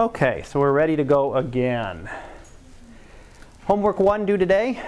[0.00, 2.08] Okay, so we're ready to go again.
[3.66, 4.82] Homework one due today.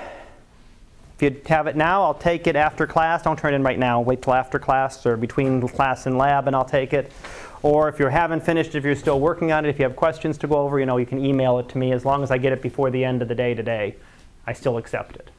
[1.15, 3.22] If you have it now, I'll take it after class.
[3.22, 4.01] Don't turn it in right now.
[4.01, 7.12] Wait till after class or between class and lab, and I'll take it.
[7.61, 10.38] Or if you haven't finished, if you're still working on it, if you have questions
[10.38, 11.92] to go over, you know, you can email it to me.
[11.92, 13.97] As long as I get it before the end of the day today,
[14.47, 15.31] I still accept it.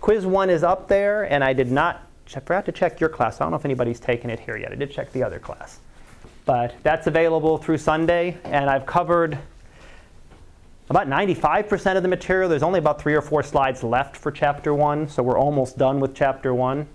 [0.00, 2.06] Quiz one is up there, and I did not.
[2.28, 3.40] I forgot to check your class.
[3.40, 4.70] I don't know if anybody's taken it here yet.
[4.70, 5.80] I did check the other class.
[6.48, 9.38] But that's available through Sunday, and I've covered
[10.88, 12.48] about 95% of the material.
[12.48, 16.00] There's only about three or four slides left for chapter one, so we're almost done
[16.00, 16.88] with chapter one.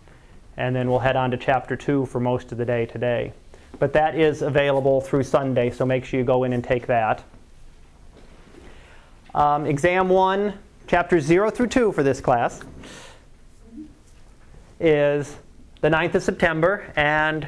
[0.58, 3.31] And then we'll head on to chapter two for most of the day today.
[3.78, 7.23] But that is available through Sunday, so make sure you go in and take that.
[9.36, 12.59] Um, exam one, chapters zero through two for this class,
[14.80, 15.38] is
[15.81, 17.48] the 9th of September, and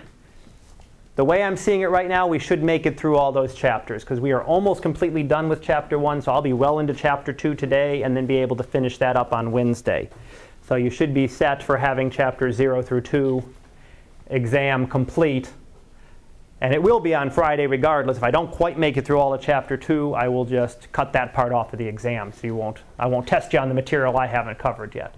[1.15, 4.03] the way I'm seeing it right now, we should make it through all those chapters
[4.03, 6.21] because we are almost completely done with chapter one.
[6.21, 9.15] So I'll be well into chapter two today and then be able to finish that
[9.15, 10.09] up on Wednesday.
[10.67, 13.43] So you should be set for having chapter zero through two
[14.27, 15.51] exam complete.
[16.59, 18.17] And it will be on Friday regardless.
[18.17, 21.13] If I don't quite make it through all of chapter two, I will just cut
[21.13, 22.33] that part off of the exam.
[22.33, 25.15] So you won't, I won't test you on the material I haven't covered yet.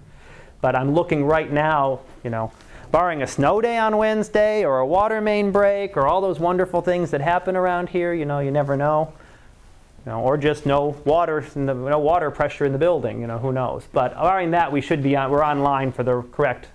[0.60, 2.52] But I'm looking right now, you know,
[2.90, 6.80] barring a snow day on Wednesday or a water main break or all those wonderful
[6.80, 9.12] things that happen around here, you know, you never know.
[10.06, 13.38] You know, or just no water, the, no water pressure in the building, you know,
[13.38, 13.84] who knows.
[13.92, 16.68] But barring that, we should be on, we're online for the correct,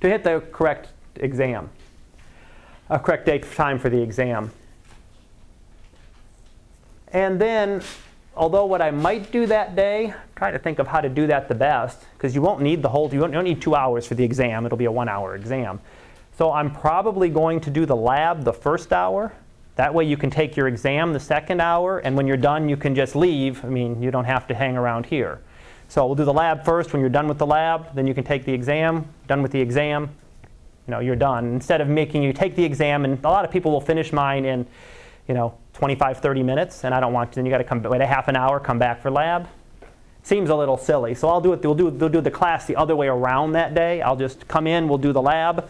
[0.00, 1.70] to hit the correct exam,
[2.90, 4.50] a correct date time for the exam.
[7.08, 7.82] And then
[8.36, 11.48] although what I might do that day, try to think of how to do that
[11.48, 14.06] the best, because you won't need the whole, you don't, you don't need two hours
[14.06, 14.66] for the exam.
[14.66, 15.80] It'll be a one hour exam.
[16.36, 19.32] So I'm probably going to do the lab the first hour.
[19.76, 22.76] That way you can take your exam the second hour, and when you're done, you
[22.76, 23.64] can just leave.
[23.64, 25.40] I mean, you don't have to hang around here.
[25.88, 26.92] So we'll do the lab first.
[26.92, 29.06] When you're done with the lab, then you can take the exam.
[29.28, 30.10] Done with the exam,
[30.86, 31.52] you know, you're done.
[31.52, 34.44] Instead of making you take the exam, and a lot of people will finish mine
[34.44, 34.66] in,
[35.28, 37.82] you know, 25, 30 minutes, and I don't want to, then you got to come
[37.82, 39.48] wait a half an hour, come back for lab.
[40.22, 41.14] Seems a little silly.
[41.14, 43.74] So I'll do it, we'll do, we'll do the class the other way around that
[43.74, 44.02] day.
[44.02, 45.68] I'll just come in, we'll do the lab.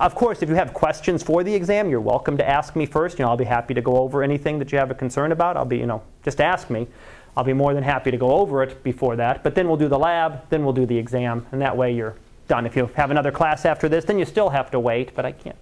[0.00, 3.18] Of course, if you have questions for the exam, you're welcome to ask me first.
[3.18, 5.56] You know, I'll be happy to go over anything that you have a concern about.
[5.56, 6.88] I'll be, you know, just ask me.
[7.36, 9.42] I'll be more than happy to go over it before that.
[9.42, 12.16] But then we'll do the lab, then we'll do the exam, and that way you're
[12.48, 12.66] done.
[12.66, 15.32] If you have another class after this, then you still have to wait, but I
[15.32, 15.56] can't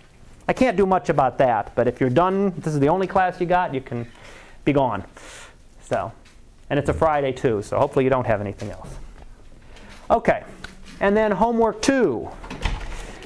[0.52, 3.40] I can't do much about that, but if you're done, this is the only class
[3.40, 4.06] you got, you can
[4.66, 5.02] be gone.
[5.80, 6.12] So,
[6.68, 8.90] and it's a Friday too, so hopefully you don't have anything else.
[10.10, 10.44] Okay,
[11.00, 12.28] and then homework two.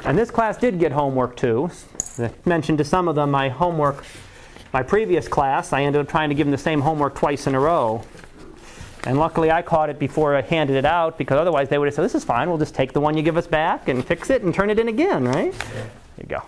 [0.04, 1.68] And this class did get homework too.
[2.20, 4.04] I mentioned to some of them my homework,
[4.72, 7.56] my previous class, I ended up trying to give them the same homework twice in
[7.56, 8.04] a row.
[9.02, 11.94] And luckily I caught it before I handed it out because otherwise they would have
[11.94, 14.30] said, this is fine, we'll just take the one you give us back and fix
[14.30, 15.52] it and turn it in again, right?
[15.52, 16.42] There you go.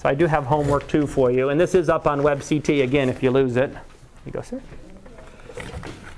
[0.00, 3.10] So I do have homework two for you, and this is up on WebCT again
[3.10, 3.70] if you lose it.
[4.24, 4.62] You go, sir.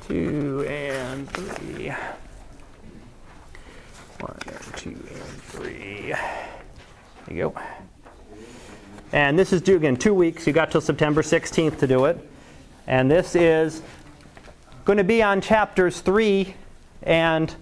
[0.06, 1.93] Two and three.
[4.20, 4.38] One,
[4.76, 6.12] two, and three.
[6.12, 7.60] There you go.
[9.10, 10.47] And this is due again two weeks.
[10.47, 12.25] You got till September 16th to do it.
[12.87, 13.82] And this is
[14.84, 16.54] going to be on chapters three
[17.03, 17.53] and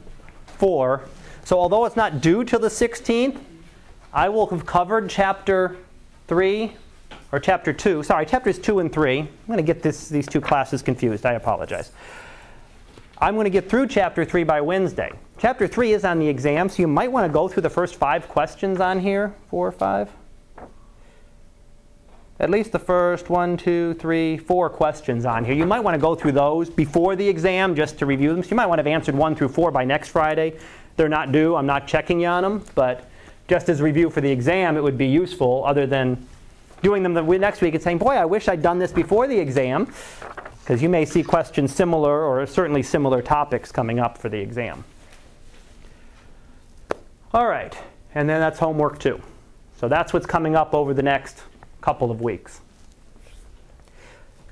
[0.45, 1.01] four.
[1.47, 3.39] So although it's not due till the 16th,
[4.13, 5.79] I will have covered chapter
[6.31, 6.73] 3,
[7.33, 9.19] or chapter 2, sorry, chapters 2 and 3.
[9.19, 11.27] I'm going to get this, these two classes confused.
[11.27, 11.91] I apologize.
[13.19, 15.11] I'm going to get through chapter 3 by Wednesday.
[15.41, 17.97] Chapter 3 is on the exam, so you might want to go through the first
[17.97, 19.35] five questions on here.
[19.49, 20.09] Four or five?
[22.39, 25.55] At least the first one, two, three, four questions on here.
[25.55, 28.45] You might want to go through those before the exam just to review them.
[28.45, 30.61] So you might want to have answered one through four by next Friday.
[30.95, 31.57] They're not due.
[31.57, 33.10] I'm not checking you on them, but
[33.51, 36.25] just as review for the exam, it would be useful other than
[36.83, 39.37] doing them the next week and saying, boy, I wish I'd done this before the
[39.37, 39.93] exam,
[40.61, 44.85] because you may see questions similar or certainly similar topics coming up for the exam.
[47.35, 47.77] All right,
[48.15, 49.21] and then that's homework two.
[49.79, 51.43] So that's what's coming up over the next
[51.81, 52.61] couple of weeks.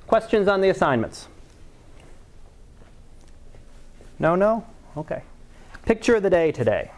[0.08, 1.28] Questions on the assignments?
[4.18, 4.66] No, no?
[4.96, 5.22] Okay.
[5.84, 6.90] Picture of the day today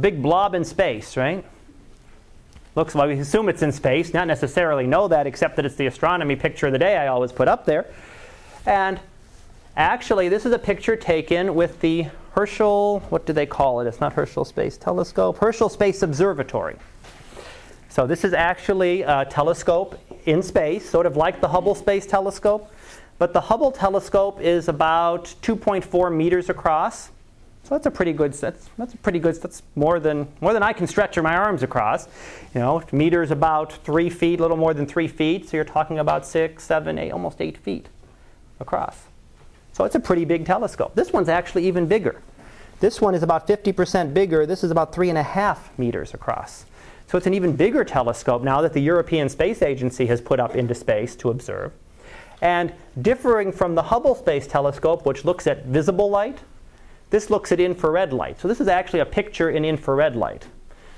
[0.00, 1.44] big blob in space, right?
[2.74, 5.86] Looks like we assume it's in space, not necessarily know that, except that it's the
[5.86, 7.86] astronomy picture of the day I always put up there.
[8.64, 9.00] And
[9.76, 13.88] actually, this is a picture taken with the Herschel, what do they call it?
[13.88, 16.76] It's not Herschel Space Telescope, Herschel Space Observatory.
[17.88, 22.72] So this is actually a telescope in space, sort of like the Hubble Space Telescope.
[23.18, 27.10] But the Hubble telescope is about 2.4 meters across.
[27.64, 28.32] So that's a pretty good.
[28.32, 29.36] That's, that's a pretty good.
[29.36, 32.06] That's more than more than I can stretch my arms across.
[32.54, 35.48] You know, meters about three feet, a little more than three feet.
[35.48, 37.88] So you're talking about six, seven, eight, almost eight feet
[38.58, 39.04] across.
[39.72, 40.94] So it's a pretty big telescope.
[40.94, 42.20] This one's actually even bigger.
[42.80, 44.46] This one is about 50% bigger.
[44.46, 46.64] This is about three and a half meters across.
[47.06, 50.54] So it's an even bigger telescope now that the European Space Agency has put up
[50.54, 51.72] into space to observe.
[52.40, 56.38] And differing from the Hubble Space Telescope, which looks at visible light,
[57.10, 58.40] this looks at infrared light.
[58.40, 60.46] So this is actually a picture in infrared light.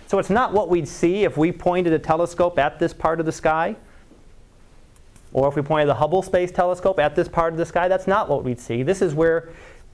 [0.07, 3.27] So it's not what we'd see if we pointed a telescope at this part of
[3.27, 3.77] the sky,
[5.33, 7.89] or if we pointed the Hubble Space Telescope at this part of the sky.
[7.89, 8.83] That's not what we'd see.
[8.83, 9.49] This is where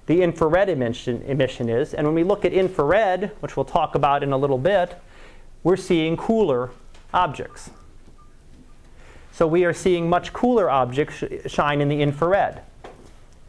[0.07, 1.95] the infrared emission, emission is.
[1.95, 5.01] And when we look at infrared, which we'll talk about in a little bit,
[5.63, 6.71] we're seeing cooler
[7.15, 7.71] objects.
[9.33, 12.63] So we are seeing much cooler objects sh- shine in the infrared.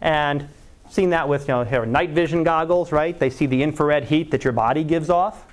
[0.02, 0.48] And
[0.90, 3.18] seen that with you know, night vision goggles, right?
[3.18, 5.46] They see the infrared heat that your body gives off.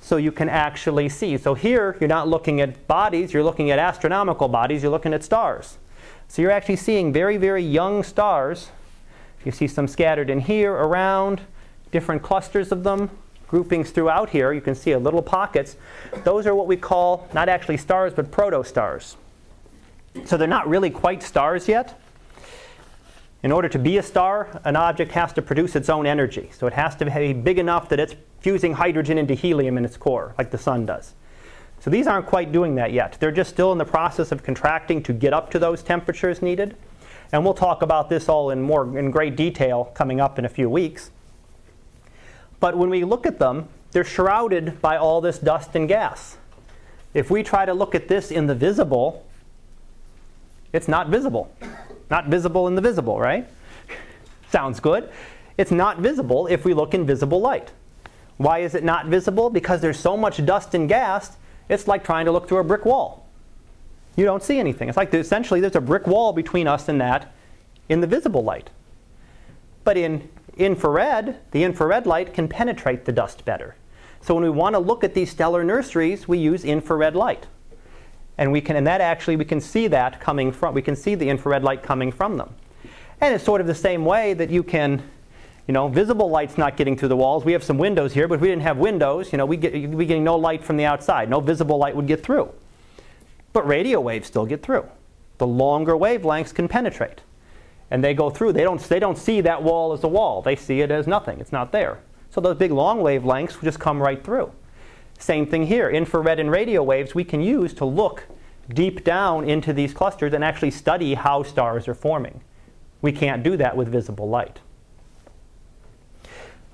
[0.00, 1.36] So you can actually see.
[1.36, 5.22] So here, you're not looking at bodies, you're looking at astronomical bodies, you're looking at
[5.22, 5.78] stars.
[6.28, 8.70] So you're actually seeing very, very young stars.
[9.44, 11.42] You see some scattered in here, around,
[11.92, 13.10] different clusters of them
[13.50, 14.52] groupings throughout here.
[14.52, 15.76] You can see little pockets.
[16.22, 19.16] Those are what we call not actually stars, but protostars.
[20.24, 21.99] So they're not really quite stars yet.
[23.42, 26.50] In order to be a star, an object has to produce its own energy.
[26.52, 29.96] So it has to be big enough that it's fusing hydrogen into helium in its
[29.96, 31.14] core, like the sun does.
[31.78, 33.16] So these aren't quite doing that yet.
[33.18, 36.76] They're just still in the process of contracting to get up to those temperatures needed.
[37.32, 40.48] And we'll talk about this all in more in great detail coming up in a
[40.48, 41.10] few weeks.
[42.58, 46.36] But when we look at them, they're shrouded by all this dust and gas.
[47.14, 49.26] If we try to look at this in the visible,
[50.72, 51.50] it's not visible.
[52.10, 53.48] Not visible in the visible, right?
[54.50, 55.10] Sounds good.
[55.56, 57.72] It's not visible if we look in visible light.
[58.36, 59.50] Why is it not visible?
[59.50, 61.36] Because there's so much dust and gas,
[61.68, 63.26] it's like trying to look through a brick wall.
[64.16, 64.88] You don't see anything.
[64.88, 67.32] It's like essentially there's a brick wall between us and that
[67.88, 68.70] in the visible light.
[69.84, 73.76] But in infrared, the infrared light can penetrate the dust better.
[74.20, 77.46] So when we want to look at these stellar nurseries, we use infrared light.
[78.40, 81.14] And we can and that actually we can see that coming from we can see
[81.14, 82.52] the infrared light coming from them.
[83.20, 85.02] And it's sort of the same way that you can
[85.68, 87.44] you know, visible light's not getting through the walls.
[87.44, 89.72] We have some windows here, but if we didn't have windows, you know, we get
[89.90, 91.30] we getting no light from the outside.
[91.30, 92.50] No visible light would get through.
[93.52, 94.88] But radio waves still get through.
[95.38, 97.20] The longer wavelengths can penetrate
[97.90, 98.52] and they go through.
[98.52, 100.42] They don't, they don't see that wall as a wall.
[100.42, 101.40] They see it as nothing.
[101.40, 101.98] It's not there.
[102.30, 104.52] So those big long wavelengths just come right through.
[105.20, 105.88] Same thing here.
[105.88, 108.24] Infrared and radio waves we can use to look
[108.68, 112.40] deep down into these clusters and actually study how stars are forming.
[113.02, 114.58] We can't do that with visible light.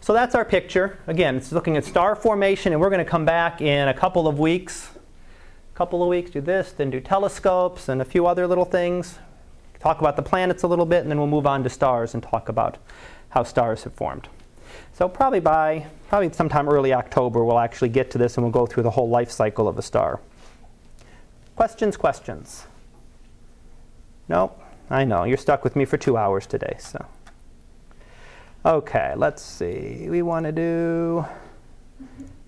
[0.00, 0.98] So that's our picture.
[1.06, 4.26] Again, it's looking at star formation, and we're going to come back in a couple
[4.26, 4.90] of weeks.
[5.74, 9.18] A couple of weeks, do this, then do telescopes and a few other little things
[9.86, 12.22] talk about the planets a little bit, and then we'll move on to stars and
[12.22, 12.78] talk about
[13.28, 14.28] how stars have formed.
[14.96, 18.64] So probably by probably sometime early October, we'll actually get to this and we'll go
[18.64, 20.20] through the whole life cycle of a star.
[21.54, 22.64] Questions, questions?
[24.26, 24.58] Nope.
[24.88, 25.24] I know.
[25.24, 27.04] You're stuck with me for two hours today, so.
[28.64, 30.06] Okay, let's see.
[30.08, 31.26] We want to do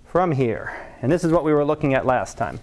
[0.06, 0.74] from here.
[1.02, 2.60] And this is what we were looking at last time.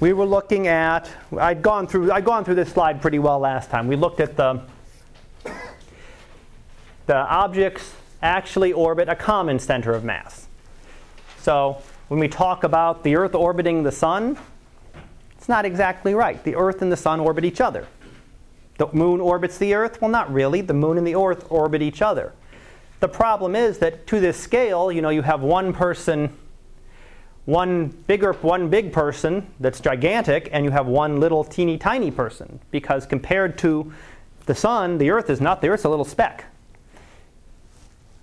[0.00, 3.70] we were looking at, I'd gone through, I'd gone through this slide pretty well last
[3.70, 3.86] time.
[3.86, 4.60] We looked at the,
[7.06, 10.46] the objects actually orbit a common center of mass.
[11.38, 14.38] So when we talk about the Earth orbiting the Sun,
[15.36, 16.42] it's not exactly right.
[16.44, 17.86] The Earth and the Sun orbit each other.
[18.78, 20.00] The Moon orbits the Earth?
[20.00, 20.60] Well, not really.
[20.60, 22.32] The Moon and the Earth orbit each other.
[23.00, 26.36] The problem is that to this scale, you know, you have one person
[27.44, 32.60] one bigger one big person that's gigantic and you have one little teeny tiny person
[32.70, 33.92] because compared to
[34.46, 36.44] the sun the earth is not the earth's a little speck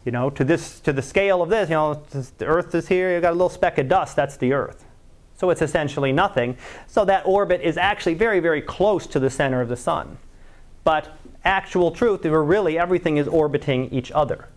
[0.06, 2.02] you know to this to the scale of this you know
[2.38, 4.86] the earth is here you've got a little speck of dust that's the earth
[5.36, 9.62] so it's essentially nothing so that orbit is actually very very close to the center
[9.62, 10.18] of the sun
[10.84, 14.48] but actual truth really everything is orbiting each other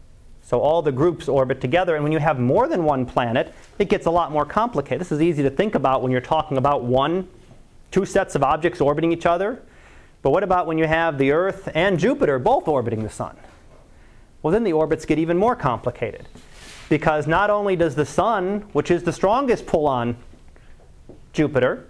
[0.43, 3.89] so all the groups orbit together, and when you have more than one planet, it
[3.89, 5.01] gets a lot more complicated.
[5.01, 7.29] This is easy to think about when you're talking about one,
[7.91, 9.63] two sets of objects orbiting each other.
[10.21, 13.37] But what about when you have the Earth and Jupiter both orbiting the Sun?
[14.43, 16.27] Well, then the orbits get even more complicated.
[16.93, 20.15] because not only does the sun, which is the strongest, pull on
[21.33, 21.87] Jupiter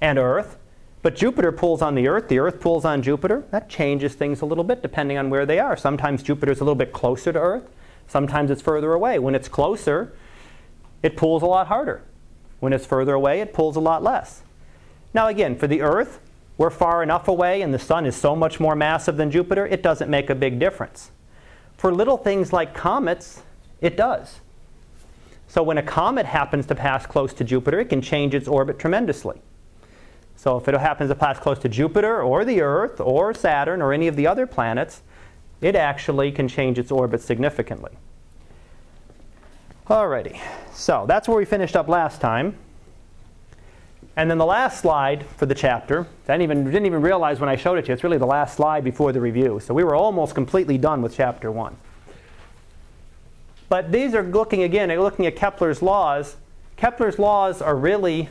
[0.00, 0.58] and Earth,
[1.02, 3.44] but Jupiter pulls on the Earth, the Earth pulls on Jupiter.
[3.52, 5.76] That changes things a little bit depending on where they are.
[5.76, 7.70] Sometimes Jupiter's a little bit closer to Earth,
[8.08, 9.20] sometimes it's further away.
[9.20, 10.12] When it's closer,
[11.00, 12.02] it pulls a lot harder.
[12.58, 14.42] When it's further away, it pulls a lot less.
[15.14, 16.18] Now, again, for the Earth,
[16.56, 19.80] we're far enough away and the Sun is so much more massive than Jupiter, it
[19.80, 21.12] doesn't make a big difference.
[21.78, 23.42] For little things like comets,
[23.80, 24.40] it does.
[25.46, 28.78] So when a comet happens to pass close to Jupiter, it can change its orbit
[28.78, 29.40] tremendously.
[30.36, 33.92] So if it happens to pass close to Jupiter or the Earth or Saturn or
[33.92, 35.02] any of the other planets,
[35.60, 37.92] it actually can change its orbit significantly.
[39.86, 40.38] Alrighty,
[40.72, 42.56] so that's where we finished up last time.
[44.18, 47.48] And then the last slide for the chapter, I didn't even, didn't even realize when
[47.48, 49.60] I showed it to you, it's really the last slide before the review.
[49.64, 51.76] So we were almost completely done with chapter 1.
[53.68, 56.34] But these are looking again, looking at Kepler's laws.
[56.76, 58.28] Kepler's laws are really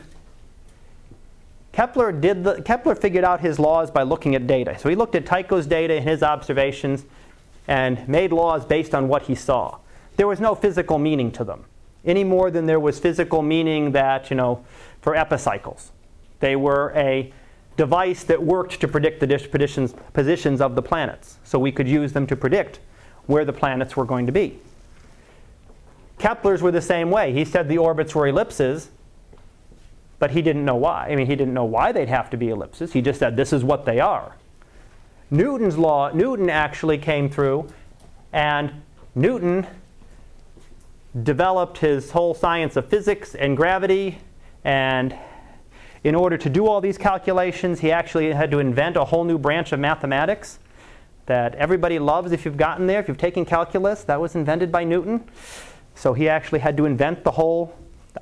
[1.72, 4.78] Kepler did the, Kepler figured out his laws by looking at data.
[4.78, 7.06] So he looked at Tycho's data and his observations
[7.66, 9.78] and made laws based on what he saw.
[10.16, 11.64] There was no physical meaning to them,
[12.04, 14.66] any more than there was physical meaning that, you know,
[15.00, 15.92] for epicycles.
[16.40, 17.32] They were a
[17.76, 21.38] device that worked to predict the positions, positions of the planets.
[21.44, 22.80] So we could use them to predict
[23.26, 24.58] where the planets were going to be.
[26.18, 27.32] Kepler's were the same way.
[27.32, 28.90] He said the orbits were ellipses,
[30.18, 31.08] but he didn't know why.
[31.08, 32.92] I mean, he didn't know why they'd have to be ellipses.
[32.92, 34.34] He just said this is what they are.
[35.30, 37.68] Newton's law, Newton actually came through,
[38.32, 38.82] and
[39.14, 39.66] Newton
[41.22, 44.18] developed his whole science of physics and gravity.
[44.68, 45.16] And
[46.04, 49.38] in order to do all these calculations, he actually had to invent a whole new
[49.38, 50.58] branch of mathematics
[51.24, 54.04] that everybody loves if you've gotten there, if you've taken calculus.
[54.04, 55.24] That was invented by Newton.
[55.94, 57.74] So he actually had to invent the whole.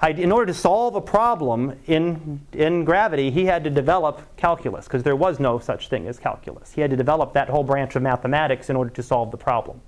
[0.06, 5.02] In order to solve a problem in, in gravity, he had to develop calculus because
[5.02, 6.70] there was no such thing as calculus.
[6.70, 9.80] He had to develop that whole branch of mathematics in order to solve the problem.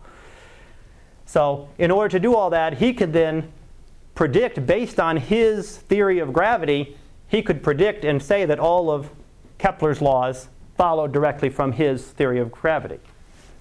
[1.25, 3.53] So, in order to do all that, he could then
[4.19, 6.97] predict, based on his theory of gravity,
[7.29, 9.09] he could predict and say that all of
[9.59, 12.99] Kepler's laws followed directly from his theory of gravity.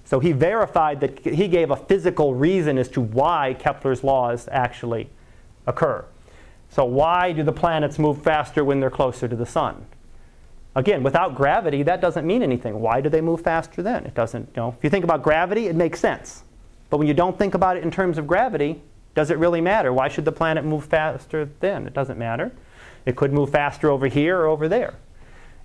[0.04, 5.12] So he verified that he gave a physical reason as to why Kepler's laws actually
[5.68, 6.04] occur.
[6.72, 9.86] So, why do the planets move faster when they're closer to the sun?
[10.74, 12.80] Again, without gravity, that doesn't mean anything.
[12.80, 14.08] Why do they move faster then?
[14.08, 16.42] It doesn't, you know, if you think about gravity, it makes sense.
[16.90, 18.82] But when you don't think about it in terms of gravity,
[19.18, 19.92] does it really matter?
[19.92, 21.88] Why should the planet move faster then?
[21.88, 22.52] It doesn't matter.
[23.04, 24.94] It could move faster over here or over there.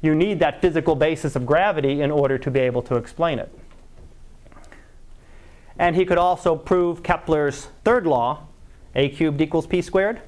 [0.01, 3.53] You need that physical basis of gravity in order to be able to explain it.
[5.79, 8.47] And he could also prove Kepler's third law,
[8.95, 10.23] a cubed equals p squared,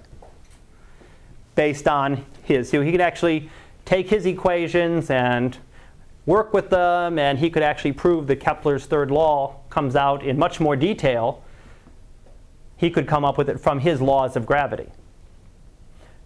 [1.54, 2.68] based on his.
[2.68, 3.48] So he could actually
[3.86, 5.56] take his equations and
[6.26, 10.38] work with them, and he could actually prove that Kepler's third law comes out in
[10.38, 11.42] much more detail.
[12.84, 14.90] He could come up with it from his laws of gravity.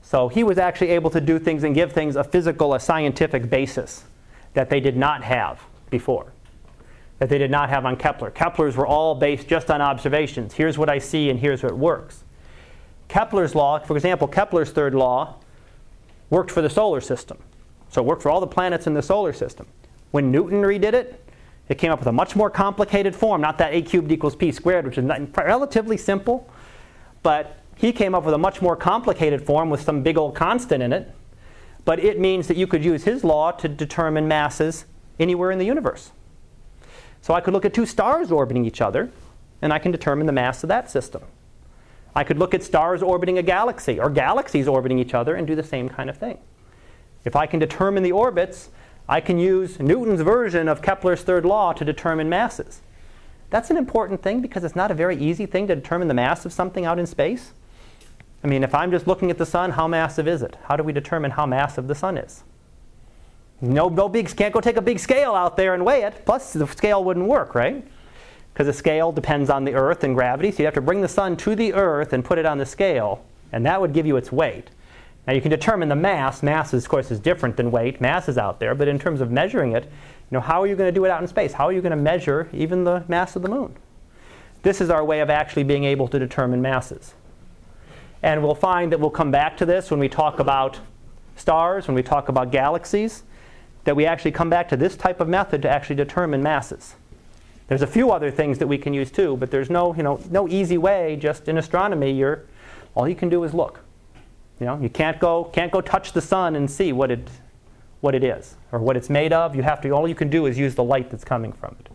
[0.03, 3.49] So he was actually able to do things and give things a physical, a scientific
[3.49, 4.03] basis
[4.55, 6.33] that they did not have before
[7.21, 8.33] that they did not have on Kepler.
[8.33, 10.55] Kepler's were all based just on observations.
[10.55, 12.25] Here's what I see and here's what works.
[13.07, 15.37] Kepler's law, for example, Kepler's third law
[16.29, 17.39] worked for the solar system.
[17.89, 19.67] So it worked for all the planets in the solar system.
[20.11, 21.25] When Newton redid it,
[21.69, 24.53] it came up with a much more complicated form, not that a cubed equals p
[24.53, 25.05] squared, which is
[25.37, 26.51] relatively simple,
[27.23, 30.83] but he came up with a much more complicated form with some big old constant
[30.83, 31.15] in it.
[31.85, 34.85] But it means that you could use his law to determine masses
[35.19, 36.11] anywhere in the universe.
[37.21, 39.11] So I could look at two stars orbiting each other,
[39.63, 41.23] and I can determine the mass of that system.
[42.15, 45.55] I could look at stars orbiting a galaxy, or galaxies orbiting each other, and do
[45.55, 46.39] the same kind of thing.
[47.25, 48.71] If I can determine the orbits,
[49.09, 52.83] I can use Newton's version of Kepler's third law to determine masses.
[53.51, 56.45] That's an important thing because it's not a very easy thing to determine the mass
[56.45, 57.53] of something out in space.
[58.45, 60.57] I mean, if I'm just looking at the sun, how massive is it?
[60.65, 62.45] How do we determine how massive the sun is?
[63.61, 66.23] No, no big, can't go take a big scale out there and weigh it.
[66.27, 67.85] Plus, the scale wouldn't work, right?
[68.53, 70.53] Because the scale depends on the Earth and gravity.
[70.53, 72.67] So you have to bring the sun to the Earth and put it on the
[72.67, 74.71] scale, and that would give you its weight.
[75.29, 76.43] Now you can determine the mass.
[76.43, 78.01] Mass, is, of course, is different than weight.
[78.01, 79.91] Mass is out there, but in terms of measuring it, you
[80.31, 81.53] know, how are you going to do it out in space?
[81.53, 83.77] How are you going to measure even the mass of the moon?
[84.63, 87.13] This is our way of actually being able to determine masses.
[88.23, 90.81] And we'll find that we'll come back to this when we talk about
[91.37, 93.23] stars, when we talk about galaxies
[93.85, 96.95] that we actually come back to this type of method to actually determine masses.
[97.67, 100.23] There's a few other things that we can use too, but there's no, you know,
[100.31, 101.17] no easy way.
[101.17, 102.45] Just in astronomy, you're,
[102.95, 103.81] all you can do is look.
[104.61, 107.29] You know, you can't go, can't go touch the sun and see what it,
[108.01, 109.55] what it is or what it's made of.
[109.55, 111.89] You have to, all you can do is use the light that's coming from it.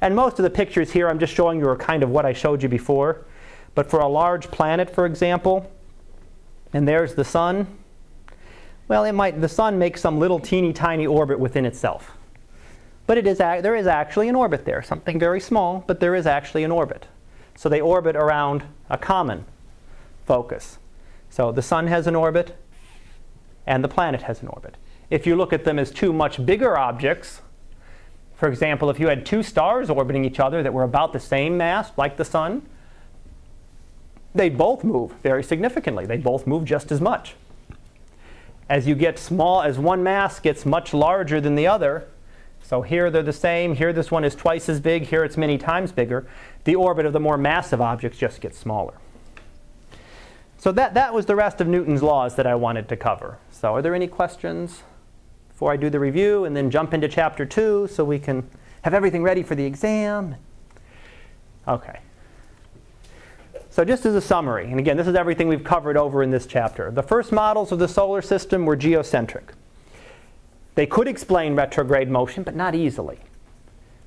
[0.00, 2.32] And most of the pictures here, I'm just showing you are kind of what I
[2.32, 3.24] showed you before.
[3.74, 5.70] But for a large planet, for example,
[6.72, 7.66] and there's the sun,
[8.86, 12.12] well, it might, the sun makes some little teeny tiny orbit within itself.
[13.06, 16.26] But it is, there is actually an orbit there, something very small, but there is
[16.26, 17.06] actually an orbit.
[17.56, 19.44] So they orbit around a common
[20.26, 20.78] focus.
[21.34, 22.56] So the sun has an orbit,
[23.66, 24.76] and the planet has an orbit.
[25.10, 27.42] If you look at them as two much bigger objects,
[28.36, 31.56] for example, if you had two stars orbiting each other that were about the same
[31.56, 32.62] mass, like the sun,
[34.32, 36.06] they'd both move very significantly.
[36.06, 37.34] They'd both move just as much.
[38.68, 42.06] As you get small, as one mass gets much larger than the other,
[42.62, 45.58] so here they're the same, here this one is twice as big, here it's many
[45.58, 46.28] times bigger,
[46.62, 48.94] the orbit of the more massive objects just gets smaller.
[50.64, 53.36] So that, that was the rest of Newton's laws that I wanted to cover.
[53.50, 54.82] So are there any questions
[55.50, 58.48] before I do the review and then jump into chapter two so we can
[58.80, 60.36] have everything ready for the exam?
[61.68, 61.98] Okay.
[63.68, 66.46] So just as a summary, and again, this is everything we've covered over in this
[66.46, 66.90] chapter.
[66.90, 69.50] The first models of the solar system were geocentric.
[70.76, 73.18] They could explain retrograde motion, but not easily.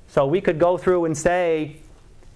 [0.08, 1.76] So we could go through and say,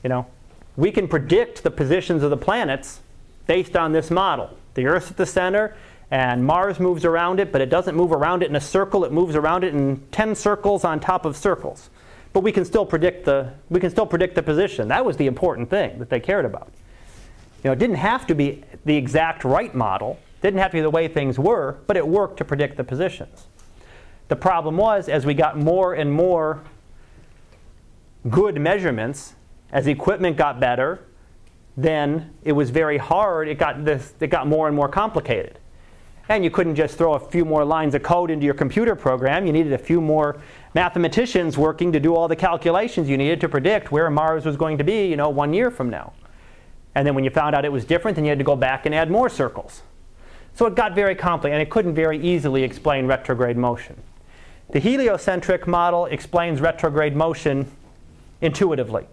[0.04, 0.28] you know,
[0.76, 3.00] we can predict the positions of the planets
[3.46, 4.56] based on this model.
[4.74, 5.76] The Earth's at the center,
[6.10, 9.04] and Mars moves around it, but it doesn't move around it in a circle.
[9.04, 11.90] It moves around it in 10 circles on top of circles.
[12.32, 14.88] But we can still predict the, we can still predict the position.
[14.88, 16.72] That was the important thing that they cared about.
[17.62, 20.80] You know, it didn't have to be the exact right model, didn't have to be
[20.80, 23.46] the way things were, but it worked to predict the positions.
[24.28, 26.62] The problem was, as we got more and more
[28.28, 29.34] good measurements,
[29.70, 31.00] as equipment got better,
[31.76, 33.48] then it was very hard.
[33.48, 35.58] It got, this, it got more and more complicated.
[36.28, 39.46] And you couldn't just throw a few more lines of code into your computer program.
[39.46, 40.40] You needed a few more
[40.74, 44.78] mathematicians working to do all the calculations you needed to predict where Mars was going
[44.78, 46.12] to be, you know, one year from now.
[46.94, 48.86] And then when you found out it was different, then you had to go back
[48.86, 49.82] and add more circles.
[50.54, 53.96] So it got very complicated, and it couldn't very easily explain retrograde motion.
[54.70, 57.70] The heliocentric model explains retrograde motion
[58.40, 59.06] intuitively.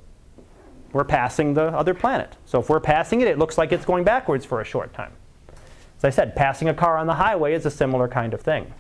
[0.91, 2.35] We're passing the other planet.
[2.45, 5.11] So if we're passing it, it looks like it's going backwards for a short time.
[5.97, 8.73] As I said, passing a car on the highway is a similar kind of thing.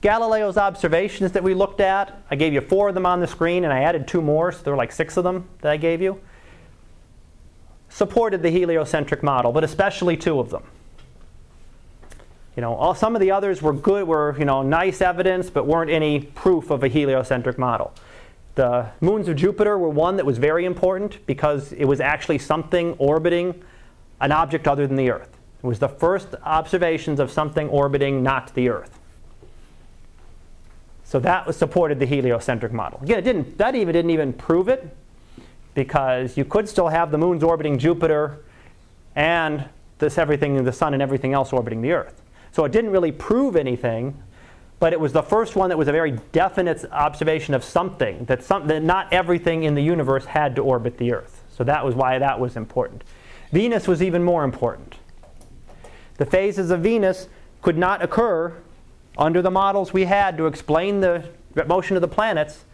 [0.00, 3.64] Galileo's observations that we looked at, I gave you four of them on the screen,
[3.64, 6.00] and I added two more, so there were like six of them that I gave
[6.00, 6.20] you
[7.88, 10.62] supported the heliocentric model, but especially two of them.
[12.56, 15.66] You know, all, some of the others were good, were you know nice evidence, but
[15.66, 17.94] weren't any proof of a heliocentric model.
[18.56, 22.94] The moons of Jupiter were one that was very important because it was actually something
[22.94, 23.62] orbiting
[24.20, 25.36] an object other than the Earth.
[25.62, 28.98] It was the first observations of something orbiting not the Earth.
[31.04, 32.98] So that was supported the heliocentric model.
[33.02, 34.96] Again, it didn't, that even didn't even prove it,
[35.74, 38.38] because you could still have the moons orbiting Jupiter
[39.14, 39.66] and
[39.98, 42.22] this everything, the sun and everything else orbiting the Earth.
[42.52, 44.20] So it didn't really prove anything,
[44.78, 48.42] but it was the first one that was a very definite observation of something, that,
[48.42, 51.42] some, that not everything in the universe had to orbit the Earth.
[51.50, 53.02] So that was why that was important.
[53.52, 54.96] Venus was even more important.
[56.18, 57.28] The phases of Venus
[57.62, 58.54] could not occur
[59.16, 61.24] under the models we had to explain the
[61.66, 62.64] motion of the planets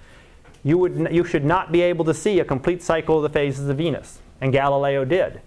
[0.65, 3.69] you, would, you should not be able to see a complete cycle of the phases
[3.69, 4.19] of Venus.
[4.41, 5.41] And Galileo did.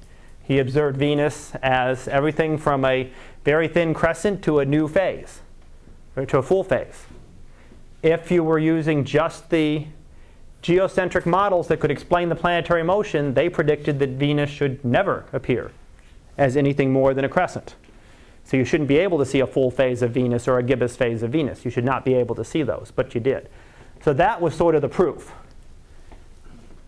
[0.43, 3.11] He observed Venus as everything from a
[3.43, 5.41] very thin crescent to a new phase,
[6.15, 7.06] to a full phase.
[8.01, 9.88] If you were using just the
[10.62, 15.71] geocentric models that could explain the planetary motion, they predicted that Venus should never appear
[16.38, 17.75] as anything more than a crescent.
[18.45, 20.95] So you shouldn't be able to see a full phase of Venus or a gibbous
[20.95, 21.65] phase of Venus.
[21.65, 23.49] You should not be able to see those, but you did.
[24.04, 25.32] So that was sort of the proof.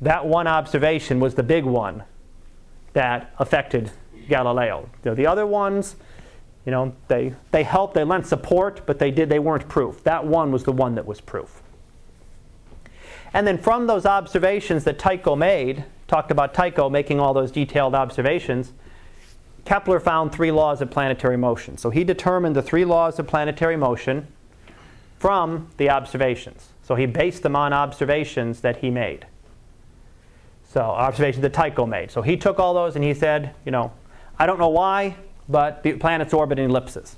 [0.01, 2.03] That one observation was the big one
[2.93, 3.91] that affected
[4.29, 4.89] Galileo.
[5.01, 5.95] The other ones,
[6.67, 10.03] you know, they, they helped, they lent support, but they, did, they weren't proof.
[10.03, 11.63] That one was the one that was proof.
[13.33, 17.95] And then from those observations that Tycho made, talked about Tycho making all those detailed
[17.95, 18.73] observations,
[19.63, 21.77] Kepler found three laws of planetary motion.
[21.77, 24.27] So he determined the three laws of planetary motion
[25.19, 26.67] from the observations.
[26.83, 29.25] So he based them on observations that he made.
[30.69, 32.11] So observations that Tycho made.
[32.11, 33.93] So he took all those and he said, you know,
[34.37, 35.15] I don't know why,
[35.49, 37.15] but the planets orbit in ellipses.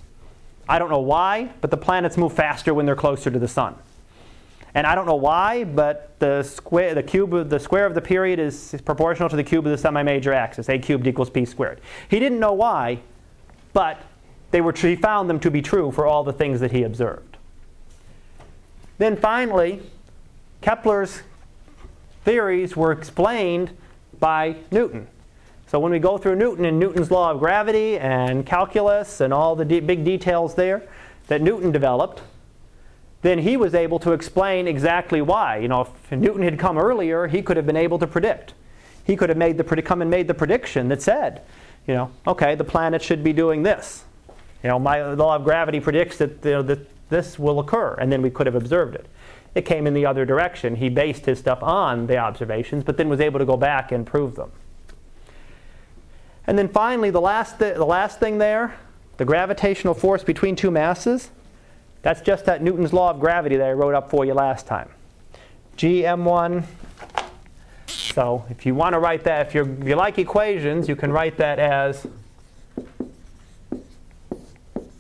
[0.67, 3.75] I don't know why, but the planets move faster when they're closer to the sun.
[4.75, 8.01] And I don't know why, but the square, the cube, of, the square of the
[8.01, 10.69] period is proportional to the cube of the semi-major axis.
[10.69, 11.81] A cubed equals p squared.
[12.07, 12.99] He didn't know why,
[13.73, 13.99] but
[14.51, 17.37] they were, he found them to be true for all the things that he observed.
[18.99, 19.81] Then finally,
[20.61, 21.23] Kepler's
[22.23, 23.71] theories were explained
[24.19, 25.07] by Newton.
[25.69, 29.55] So when we go through Newton and Newton's law of gravity and calculus and all
[29.55, 30.81] the de- big details there
[31.27, 32.23] that Newton developed,
[33.21, 35.57] then he was able to explain exactly why.
[35.57, 38.55] You know, if Newton had come earlier, he could have been able to predict.
[39.03, 41.43] He could have made the come and made the prediction that said,
[41.85, 44.05] you know, okay, the planet should be doing this.
[44.63, 46.79] You know, my law of gravity predicts that, you know, that
[47.11, 49.05] this will occur, and then we could have observed it.
[49.53, 50.77] It came in the other direction.
[50.77, 54.03] He based his stuff on the observations, but then was able to go back and
[54.03, 54.51] prove them.
[56.49, 58.75] And then finally, the last, th- the last thing there,
[59.17, 61.29] the gravitational force between two masses,
[62.01, 64.89] that's just that Newton's law of gravity that I wrote up for you last time.
[65.77, 66.63] GM1.
[67.85, 71.11] So if you want to write that, if, you if you like equations, you can
[71.11, 72.07] write that as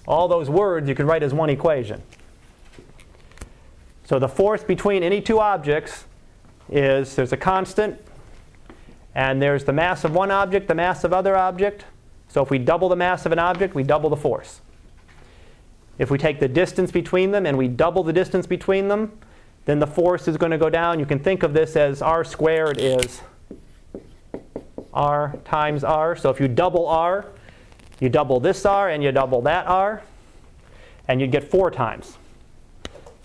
[0.07, 2.03] all those words you can write as one equation.
[4.05, 6.05] So the force between any two objects
[6.69, 7.99] is there's a constant,
[9.15, 11.85] and there's the mass of one object, the mass of other object.
[12.27, 14.61] So if we double the mass of an object, we double the force.
[15.97, 19.17] If we take the distance between them and we double the distance between them,
[19.65, 20.99] then the force is going to go down.
[20.99, 23.21] You can think of this as r squared is
[24.93, 26.15] r times r.
[26.15, 27.25] So if you double r,
[27.99, 30.01] you double this r and you double that r,
[31.07, 32.17] and you'd get 4 times.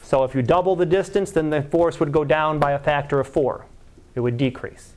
[0.03, 3.21] So if you double the distance, then the force would go down by a factor
[3.21, 3.65] of 4.
[4.15, 4.94] It would decrease.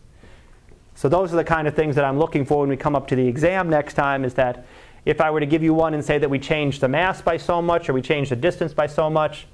[0.98, 3.06] So those are the kind of things that I'm looking for when we come up
[3.10, 4.66] to the exam next time is that
[5.06, 7.38] if I were to give you one and say that we changed the mass by
[7.38, 9.46] so much or we changed the distance by so much,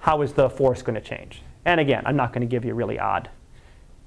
[0.00, 1.40] how is the force going to change?
[1.64, 3.30] And again, I'm not going to give you really odd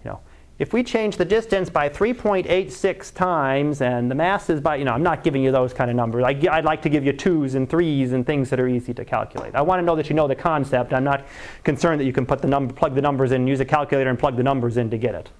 [0.04, 0.19] You know,
[0.60, 4.93] if we change the distance by 3.86 times and the mass is by, you know,
[4.93, 6.23] I'm not giving you those kind of numbers.
[6.23, 9.04] I, would like to give you twos and threes and things that are easy to
[9.04, 9.56] calculate.
[9.56, 10.93] I want to know that you know the concept.
[10.93, 11.26] I'm not
[11.63, 14.19] concerned that you can put the number, plug the numbers in, use a calculator and
[14.19, 15.32] plug the numbers in to get it,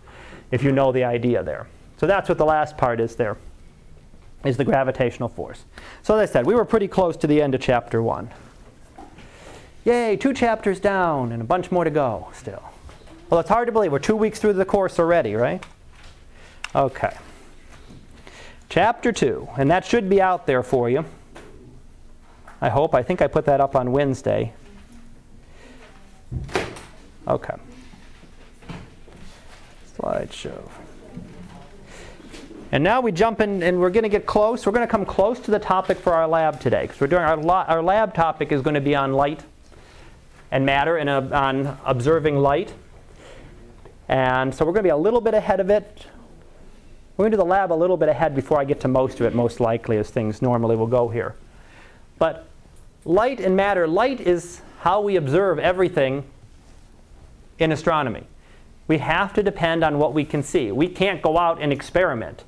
[0.52, 1.68] if you know the idea there.
[1.98, 3.38] So that's what the last part is there,
[4.46, 5.66] is the gravitational force.
[6.04, 8.30] So as I said, we were pretty close to the end of chapter one.
[9.86, 12.64] Yay, two chapters down and a bunch more to go still.
[13.30, 13.92] Well, it's hard to believe.
[13.92, 15.64] We're two weeks through the course already, right?
[16.76, 17.16] Okay.
[18.70, 21.06] Chapter 2, and that should be out there for you.
[22.60, 22.94] I hope.
[22.94, 24.54] I think I put that up on Wednesday.
[27.28, 27.56] Okay.
[29.98, 30.70] Slideshow.
[32.72, 34.66] And now we jump in, and we're going to get close.
[34.66, 37.24] We're going to come close to the topic for our lab today, because we're doing
[37.24, 39.44] our, lab our lab topic is going to be on light
[40.52, 42.74] and matter and uh, on observing light.
[44.10, 46.06] And so we're going to be a little bit ahead of it.
[47.16, 49.20] We're going to do the lab a little bit ahead before I get to most
[49.20, 51.36] of it, most likely, as things normally will go here.
[52.20, 52.48] But
[53.06, 56.26] light and matter, light is how we observe everything
[57.60, 58.24] in astronomy.
[58.88, 60.72] We have to depend on what we can see.
[60.72, 62.44] We can't go out and experiment.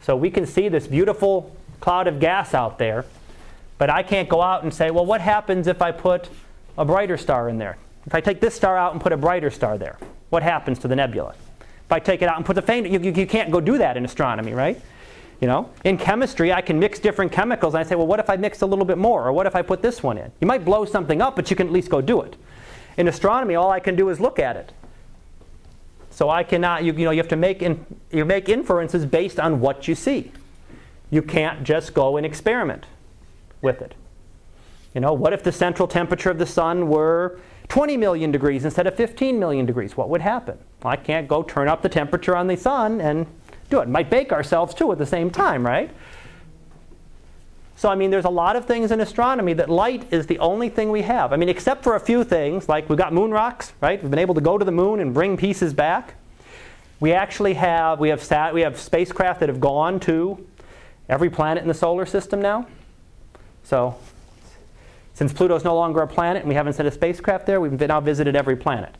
[0.00, 3.04] So we can see this beautiful cloud of gas out there,
[3.78, 6.28] but I can't go out and say, well, what happens if I put
[6.76, 7.78] a brighter star in there?
[8.06, 9.98] If I take this star out and put a brighter star there?
[10.30, 11.34] what happens to the nebula.
[11.60, 13.78] If I take it out and put the faint, you, you, you can't go do
[13.78, 14.80] that in astronomy, right?
[15.40, 17.74] You know, in chemistry, I can mix different chemicals.
[17.74, 19.26] And I say, well, what if I mix a little bit more?
[19.26, 20.30] Or what if I put this one in?
[20.40, 22.36] You might blow something up, but you can at least go do it.
[22.96, 24.72] In astronomy, all I can do is look at it.
[26.18, 29.38] So I cannot, you, you know, you have to make, in, you make inferences based
[29.38, 30.32] on what you see.
[31.10, 32.86] You can't just go and experiment
[33.62, 33.94] with it.
[34.96, 38.88] You know, what if the central temperature of the sun were 20 million degrees instead
[38.88, 40.58] of 15 million degrees, what would happen?
[40.82, 43.24] Well, I can't go turn up the temperature on the sun and
[43.70, 43.88] do it.
[43.88, 45.88] Might bake ourselves too at the same time, right?
[47.78, 50.68] So, I mean, there's a lot of things in astronomy that light is the only
[50.68, 51.32] thing we have.
[51.32, 54.02] I mean, except for a few things, like we've got moon rocks, right?
[54.02, 56.16] We've been able to go to the moon and bring pieces back.
[56.98, 60.44] We actually have, we have, sat, we have spacecraft that have gone to
[61.08, 62.66] every planet in the solar system now.
[63.62, 63.96] So,
[65.14, 68.00] since Pluto's no longer a planet and we haven't sent a spacecraft there, we've now
[68.00, 68.92] visited every planet.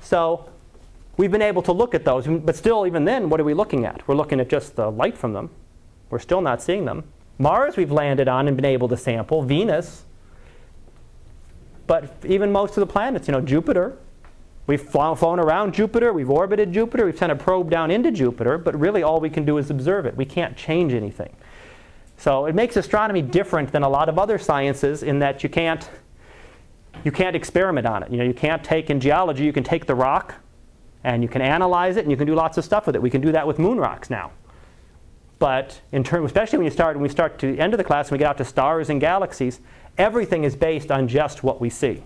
[0.00, 0.48] So
[1.18, 3.84] we've been able to look at those, but still, even then, what are we looking
[3.84, 4.08] at?
[4.08, 5.50] We're looking at just the light from them.
[6.08, 7.04] We're still not seeing them.
[7.40, 9.42] Mars, we've landed on and been able to sample.
[9.42, 10.04] Venus,
[11.86, 13.96] but even most of the planets, you know, Jupiter,
[14.66, 18.78] we've flown around Jupiter, we've orbited Jupiter, we've sent a probe down into Jupiter, but
[18.78, 20.14] really all we can do is observe it.
[20.16, 21.34] We can't change anything.
[22.18, 25.88] So it makes astronomy different than a lot of other sciences in that you can't,
[27.04, 28.10] you can't experiment on it.
[28.10, 30.34] You know, you can't take in geology, you can take the rock
[31.04, 33.00] and you can analyze it and you can do lots of stuff with it.
[33.00, 34.30] We can do that with moon rocks now.
[35.40, 38.08] But in especially when you start when we start to the end of the class
[38.08, 39.60] and we get out to stars and galaxies,
[39.98, 42.02] everything is based on just what we see.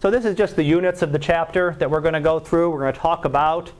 [0.00, 2.70] So this is just the units of the chapter that we're going to go through.
[2.70, 3.72] We're going to talk about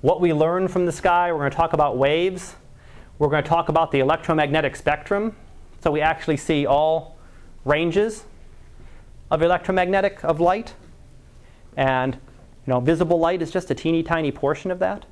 [0.00, 1.32] what we learn from the sky.
[1.32, 2.54] We're going to talk about waves.
[3.18, 5.34] We're going to talk about the electromagnetic spectrum.
[5.82, 7.18] So we actually see all
[7.64, 8.24] ranges
[9.32, 10.74] of electromagnetic of light.
[11.76, 12.20] And you
[12.72, 15.04] know, visible light is just a teeny tiny portion of that.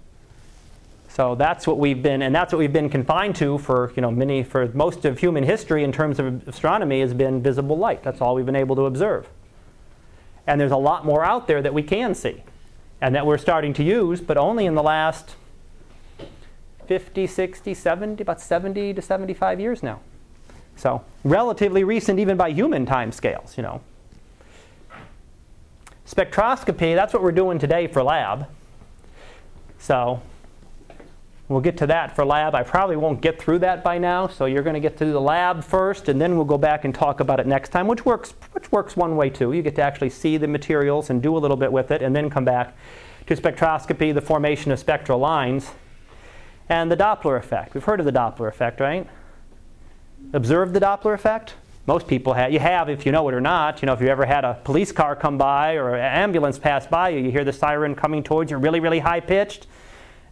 [1.13, 4.11] So that's what we've been, and that's what we've been confined to for you know
[4.11, 8.03] many for most of human history in terms of astronomy has been visible light.
[8.03, 9.29] That's all we've been able to observe.
[10.47, 12.43] And there's a lot more out there that we can see
[13.03, 15.37] and that we're starting to use, but only in the last
[16.87, 20.01] 50, 60, 70, about 70 to 75 years now.
[20.77, 23.83] So relatively recent even by human time scales, you know.
[26.07, 28.47] Spectroscopy, that's what we're doing today for lab.
[29.79, 30.23] So
[31.49, 32.55] We'll get to that for lab.
[32.55, 35.21] I probably won't get through that by now, so you're going to get to the
[35.21, 38.35] lab first, and then we'll go back and talk about it next time, which works,
[38.53, 39.53] which works one way too.
[39.53, 42.15] You get to actually see the materials and do a little bit with it, and
[42.15, 42.77] then come back
[43.27, 45.73] to spectroscopy, the formation of spectral lines,
[46.69, 47.75] and the Doppler effect.
[47.75, 49.07] We've heard of the Doppler effect, right?
[50.33, 51.55] Observed the Doppler effect?
[51.87, 52.53] Most people have.
[52.53, 53.83] You have if you know it or not.
[53.83, 56.87] You know, if you ever had a police car come by or an ambulance pass
[56.87, 59.67] by you, you hear the siren coming towards you, really, really high pitched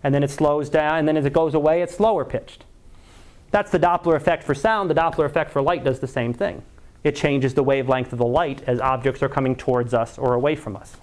[0.03, 2.65] and then it slows down, and then as it goes away, it's slower pitched.
[3.51, 4.89] That's the Doppler effect for sound.
[4.89, 6.63] The Doppler effect for light does the same thing.
[7.03, 10.55] It changes the wavelength of the light as objects are coming towards us or away
[10.55, 10.97] from us.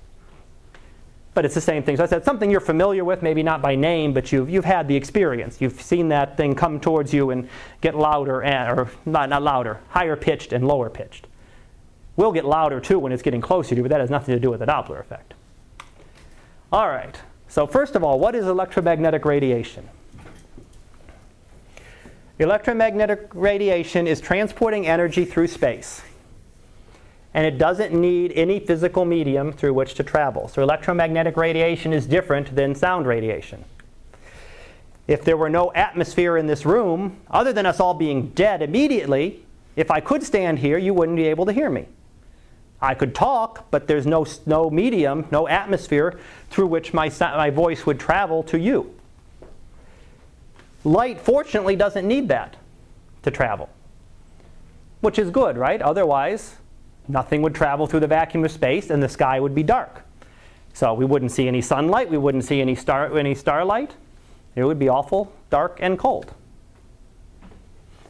[1.33, 1.97] But it's the same thing.
[1.97, 4.87] So I said something you're familiar with, maybe not by name, but you've, you've had
[4.87, 5.61] the experience.
[5.61, 7.47] You've seen that thing come towards you and
[7.81, 11.27] get louder, and, or not, not louder, higher pitched and lower pitched.
[12.15, 14.39] We'll get louder too when it's getting closer to you, but that has nothing to
[14.39, 15.35] do with the Doppler effect.
[16.71, 17.19] All right.
[17.47, 19.87] So first of all, what is electromagnetic radiation?
[22.39, 26.03] Electromagnetic radiation is transporting energy through space.
[27.33, 30.47] And it doesn't need any physical medium through which to travel.
[30.47, 33.63] So electromagnetic radiation is different than sound radiation.
[35.07, 39.43] If there were no atmosphere in this room, other than us all being dead immediately,
[39.75, 41.87] if I could stand here, you wouldn't be able to hear me.
[42.81, 47.85] I could talk, but there's no, no medium, no atmosphere through which my, my voice
[47.85, 48.93] would travel to you.
[50.83, 52.55] Light, fortunately, doesn't need that
[53.23, 53.69] to travel,
[55.01, 55.81] which is good, right?
[55.81, 56.55] Otherwise,
[57.07, 60.03] nothing would travel through the vacuum of space and the sky would be dark.
[60.73, 63.95] So we wouldn't see any sunlight, we wouldn't see any, star, any starlight.
[64.55, 66.33] It would be awful dark and cold.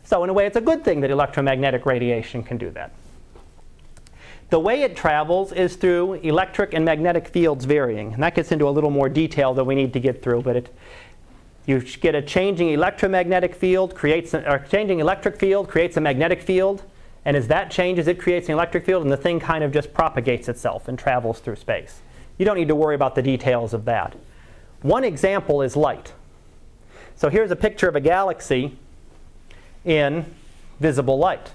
[0.04, 2.92] So, in a way, it's a good thing that electromagnetic radiation can do that.
[4.50, 8.14] The way it travels is through electric and magnetic fields varying.
[8.14, 10.56] And that gets into a little more detail than we need to get through, but
[10.56, 10.76] it,
[11.66, 16.84] you get a changing electromagnetic field, creates a, changing electric field creates a magnetic field,
[17.26, 19.94] and as that changes, it creates an electric field, and the thing kind of just
[19.94, 22.00] propagates itself and travels through space.
[22.38, 24.16] You don't need to worry about the details of that.
[24.82, 26.14] One example is light.
[27.18, 28.78] So here's a picture of a galaxy
[29.84, 30.26] in
[30.80, 31.52] visible light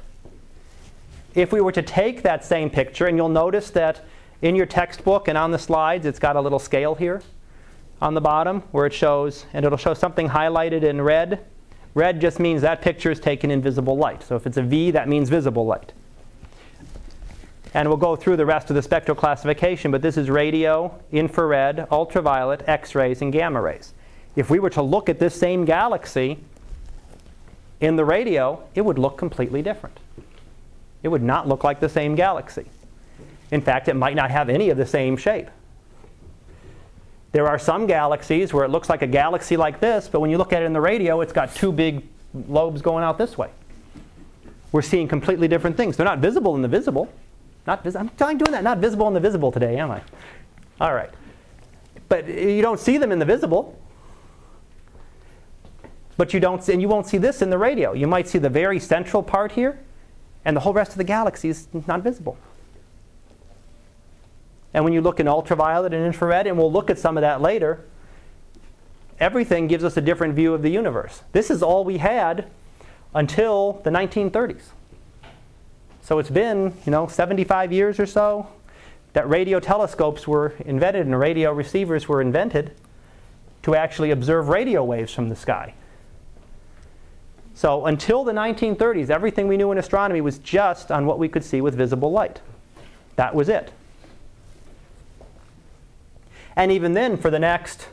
[1.34, 4.04] if we were to take that same picture, and you'll notice that
[4.42, 7.22] in your textbook and on the slides, it's got a little scale here
[8.00, 11.44] on the bottom where it shows, and it'll show something highlighted in red.
[11.94, 14.22] Red just means that picture is taken in visible light.
[14.22, 15.92] So if it's a V, that means visible light.
[17.74, 21.86] And we'll go through the rest of the spectral classification, but this is radio, infrared,
[21.90, 23.94] ultraviolet, X rays, and gamma rays.
[24.36, 26.38] If we were to look at this same galaxy
[27.80, 29.98] in the radio, it would look completely different
[31.02, 32.66] it would not look like the same galaxy.
[33.50, 35.48] In fact, it might not have any of the same shape.
[37.32, 40.38] There are some galaxies where it looks like a galaxy like this, but when you
[40.38, 42.04] look at it in the radio, it's got two big
[42.48, 43.50] lobes going out this way.
[44.70, 45.96] We're seeing completely different things.
[45.96, 47.12] They're not visible in the visible.
[47.66, 48.64] Not vis- I'm doing that.
[48.64, 50.02] Not visible in the visible today, am I?
[50.80, 51.10] All right.
[52.08, 53.78] But you don't see them in the visible.
[56.16, 57.92] But you don't, and you won't see this in the radio.
[57.92, 59.78] You might see the very central part here,
[60.44, 62.37] and the whole rest of the galaxy is not visible.
[64.74, 67.40] And when you look in ultraviolet and infrared, and we'll look at some of that
[67.40, 67.85] later,
[69.20, 71.22] everything gives us a different view of the universe.
[71.33, 72.50] This is all we had
[73.14, 74.62] until the 1930s.
[76.00, 78.48] So it's been, you know, 75 years or so
[79.12, 82.72] that radio telescopes were invented and radio receivers were invented
[83.62, 85.74] to actually observe radio waves from the sky.
[87.54, 91.44] So until the 1930s, everything we knew in astronomy was just on what we could
[91.44, 92.40] see with visible light.
[93.16, 93.70] That was it.
[96.56, 97.88] And even then, for the next,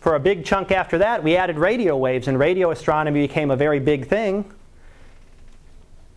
[0.00, 3.56] for a big chunk after that, we added radio waves, and radio astronomy became a
[3.56, 4.44] very big thing.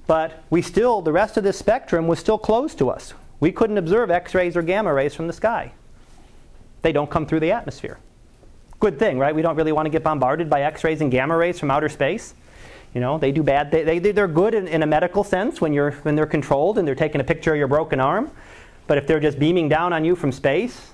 [0.07, 3.13] But we still, the rest of this spectrum was still closed to us.
[3.39, 5.71] We couldn't observe X rays or gamma rays from the sky.
[6.81, 7.99] They don't come through the atmosphere.
[8.79, 9.35] Good thing, right?
[9.35, 11.89] We don't really want to get bombarded by X rays and gamma rays from outer
[11.89, 12.33] space.
[12.93, 13.71] You know, they do bad.
[13.71, 16.87] They, they, they're good in, in a medical sense when, you're, when they're controlled and
[16.87, 18.31] they're taking a picture of your broken arm.
[18.87, 20.91] But if they're just beaming down on you from space,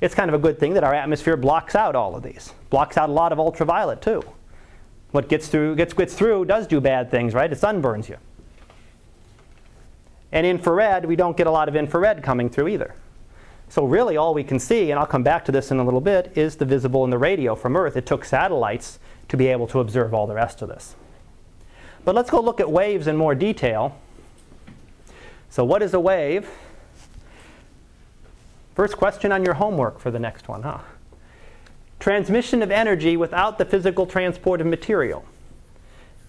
[0.00, 2.54] it's kind of a good thing that our atmosphere blocks out all of these.
[2.70, 4.22] Blocks out a lot of ultraviolet too.
[5.10, 7.50] What gets through gets, gets through does do bad things, right?
[7.50, 8.16] It sunburns you.
[10.32, 12.94] And infrared, we don't get a lot of infrared coming through either.
[13.70, 16.00] So really all we can see, and I'll come back to this in a little
[16.00, 17.96] bit, is the visible and the radio from Earth.
[17.96, 20.94] It took satellites to be able to observe all the rest of this.
[22.04, 23.98] But let's go look at waves in more detail.
[25.50, 26.48] So what is a wave?
[28.74, 30.78] First question on your homework for the next one, huh?
[31.98, 35.24] Transmission of energy without the physical transport of material.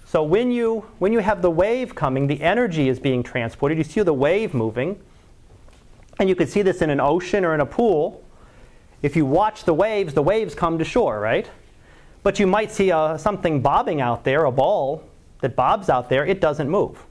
[0.05, 3.77] So when you, when you have the wave coming, the energy is being transported.
[3.77, 4.99] You see the wave moving.
[6.19, 8.23] And you could see this in an ocean or in a pool.
[9.03, 11.47] If you watch the waves, the waves come to shore, right?
[12.23, 15.03] But you might see a, uh, something bobbing out there, a ball
[15.41, 16.25] that bobs out there.
[16.25, 17.04] It doesn't move,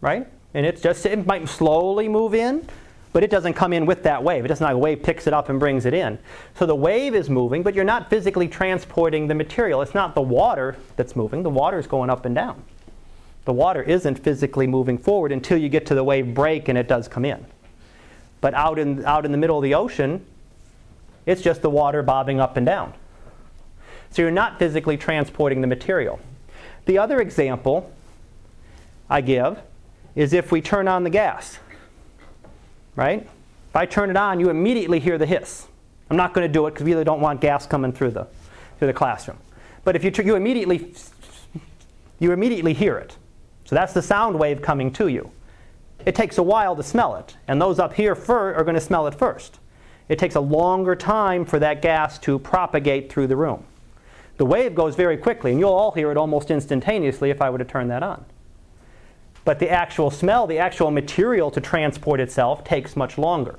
[0.00, 0.26] right?
[0.54, 2.66] And it's just, it might slowly move in,
[3.12, 4.44] but it doesn't come in with that wave.
[4.44, 6.18] It doesn't like wave picks it up and brings it in.
[6.58, 9.82] So the wave is moving, but you're not physically transporting the material.
[9.82, 11.42] It's not the water that's moving.
[11.42, 12.62] The water is going up and down.
[13.44, 16.86] The water isn't physically moving forward until you get to the wave break and it
[16.86, 17.46] does come in.
[18.40, 20.24] But out in, out in the middle of the ocean,
[21.26, 22.92] it's just the water bobbing up and down.
[24.10, 26.20] So you're not physically transporting the material.
[26.88, 27.92] The other example
[29.08, 29.60] I give
[30.16, 31.60] is if we turn on the gas
[32.98, 33.22] right?
[33.22, 35.68] If I turn it on, you immediately hear the hiss.
[36.10, 38.26] I'm not going to do it because we really don't want gas coming through the,
[38.78, 39.38] through the classroom.
[39.84, 40.92] But if you, you, immediately,
[42.18, 43.16] you immediately hear it.
[43.66, 45.30] So that's the sound wave coming to you.
[46.06, 48.80] It takes a while to smell it, and those up here fir- are going to
[48.80, 49.60] smell it first.
[50.08, 53.64] It takes a longer time for that gas to propagate through the room.
[54.38, 57.58] The wave goes very quickly, and you'll all hear it almost instantaneously if I were
[57.58, 58.24] to turn that on.
[59.44, 63.58] But the actual smell, the actual material to transport itself, takes much longer.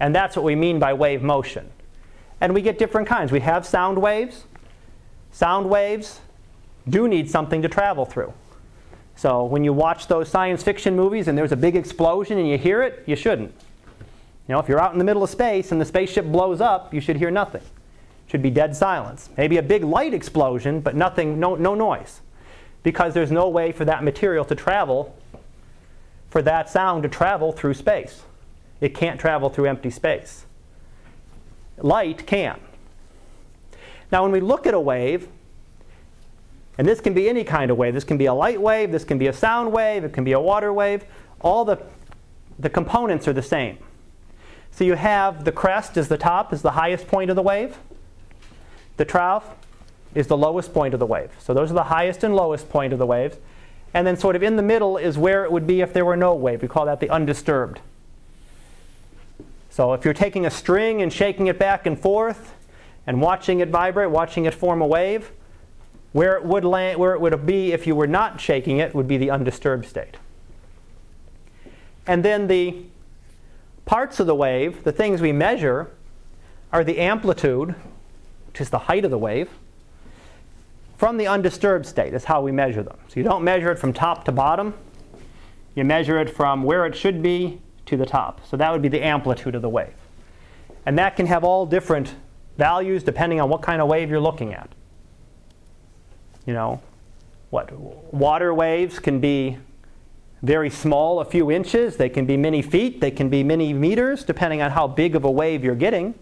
[0.00, 1.68] And that's what we mean by wave motion.
[2.40, 3.30] And we get different kinds.
[3.30, 4.44] We have sound waves.
[5.32, 6.20] Sound waves
[6.88, 8.32] do need something to travel through.
[9.16, 12.56] So when you watch those science fiction movies and there's a big explosion and you
[12.56, 13.52] hear it, you shouldn't.
[14.46, 16.94] You know, if you're out in the middle of space and the spaceship blows up,
[16.94, 17.62] you should hear nothing.
[18.28, 19.30] Should be dead silence.
[19.36, 22.20] Maybe a big light explosion, but nothing, no, no noise
[22.82, 25.14] because there's no way for that material to travel,
[26.30, 28.22] for that sound to travel through space.
[28.80, 30.44] It can't travel through empty space.
[31.78, 32.60] Light can.
[34.10, 35.28] Now, when we look at a wave,
[36.78, 39.04] and this can be any kind of wave, this can be a light wave, this
[39.04, 41.04] can be a sound wave, it can be a water wave,
[41.40, 41.78] all the,
[42.58, 43.78] the components are the same.
[44.70, 47.76] So you have the crest is the top, is the highest point of the wave.
[48.98, 49.54] The trough
[50.14, 51.30] is the lowest point of the wave.
[51.38, 53.36] So those are the highest and lowest point of the waves.
[53.94, 56.16] And then sort of in the middle is where it would be if there were
[56.16, 56.60] no wave.
[56.60, 57.80] We call that the undisturbed.
[59.70, 62.54] So if you're taking a string and shaking it back and forth
[63.06, 65.30] and watching it vibrate, watching it form a wave,
[66.12, 69.06] where it would land, where it would be if you were not shaking it would
[69.06, 70.16] be the undisturbed state.
[72.06, 72.82] And then the
[73.84, 75.90] parts of the wave, the things we measure,
[76.72, 77.74] are the amplitude,
[78.48, 79.48] which is the height of the wave,
[80.96, 82.98] from the undisturbed state is how we measure them.
[83.06, 84.74] So you don't measure it from top to bottom.
[85.76, 88.44] You measure it from where it should be to the top.
[88.44, 89.94] So that would be the amplitude of the wave.
[90.84, 92.16] And that can have all different
[92.56, 94.68] values depending on what kind of wave you're looking at.
[96.46, 96.82] You know,
[97.50, 97.72] what
[98.12, 99.58] water waves can be
[100.42, 101.96] very small, a few inches.
[101.96, 103.00] They can be many feet.
[103.00, 106.14] They can be many meters, depending on how big of a wave you're getting.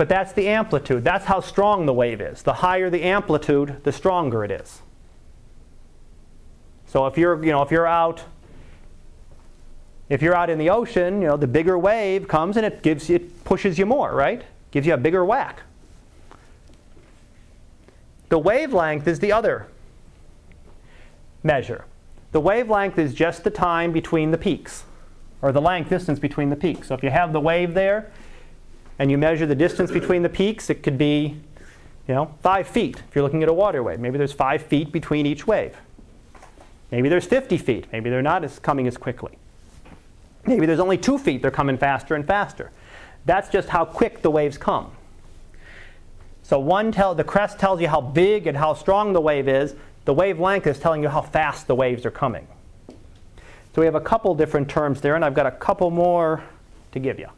[0.00, 1.04] But that's the amplitude.
[1.04, 2.42] That's how strong the wave is.
[2.42, 4.80] The higher the amplitude, the stronger it is.
[6.86, 8.24] So if you're, you know, if you're out
[10.08, 13.10] if you're out in the ocean, you know, the bigger wave comes and it gives
[13.10, 14.42] it pushes you more, right?
[14.70, 15.64] Gives you a bigger whack.
[18.30, 19.66] The wavelength is the other
[21.42, 21.84] measure.
[22.32, 24.84] The wavelength is just the time between the peaks,
[25.42, 26.88] or the length distance between the peaks.
[26.88, 28.10] So if you have the wave there,
[29.00, 31.40] and you measure the distance between the peaks, it could be,
[32.06, 33.98] You know, five feet if you're looking at a water wave.
[33.98, 35.74] Maybe there's five feet between each wave.
[36.90, 37.86] Maybe there's 50 feet.
[37.92, 39.38] Maybe they're not as coming as quickly.
[40.44, 42.72] Maybe there's only two feet, they're coming faster and faster.
[43.24, 44.90] That's just how quick the waves come.
[46.42, 49.74] So one tell, the crest tells you how big and how strong the wave is.
[50.04, 52.46] The wavelength is telling you how fast the waves are coming.
[52.88, 56.44] So we have a couple different terms there, and I've got a couple more
[56.92, 57.28] to give you.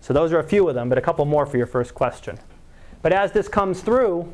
[0.00, 2.38] So those are a few of them, but a couple more for your first question.
[3.02, 4.32] But as this comes through,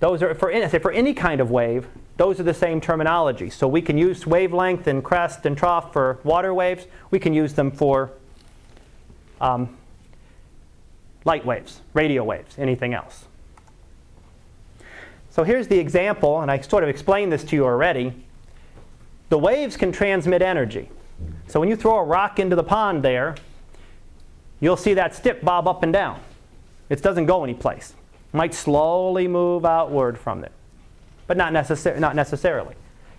[0.00, 3.50] those are for, say for any kind of wave, those are the same terminology.
[3.50, 6.86] So we can use wavelength and crest and trough for water waves.
[7.10, 8.10] We can use them for
[9.40, 9.76] um,
[11.24, 13.24] light waves, radio waves, anything else.
[15.30, 18.12] So here's the example, and I sort of explained this to you already.
[19.28, 20.90] The waves can transmit energy.
[21.46, 23.36] So when you throw a rock into the pond there,
[24.60, 26.20] you'll see that stick bob up and down.
[26.88, 27.94] It doesn't go anyplace.
[28.32, 30.52] Might slowly move outward from there,
[31.26, 32.74] but not, necessar- not necessarily.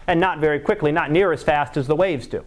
[0.08, 2.46] And not very quickly, not near as fast as the waves do.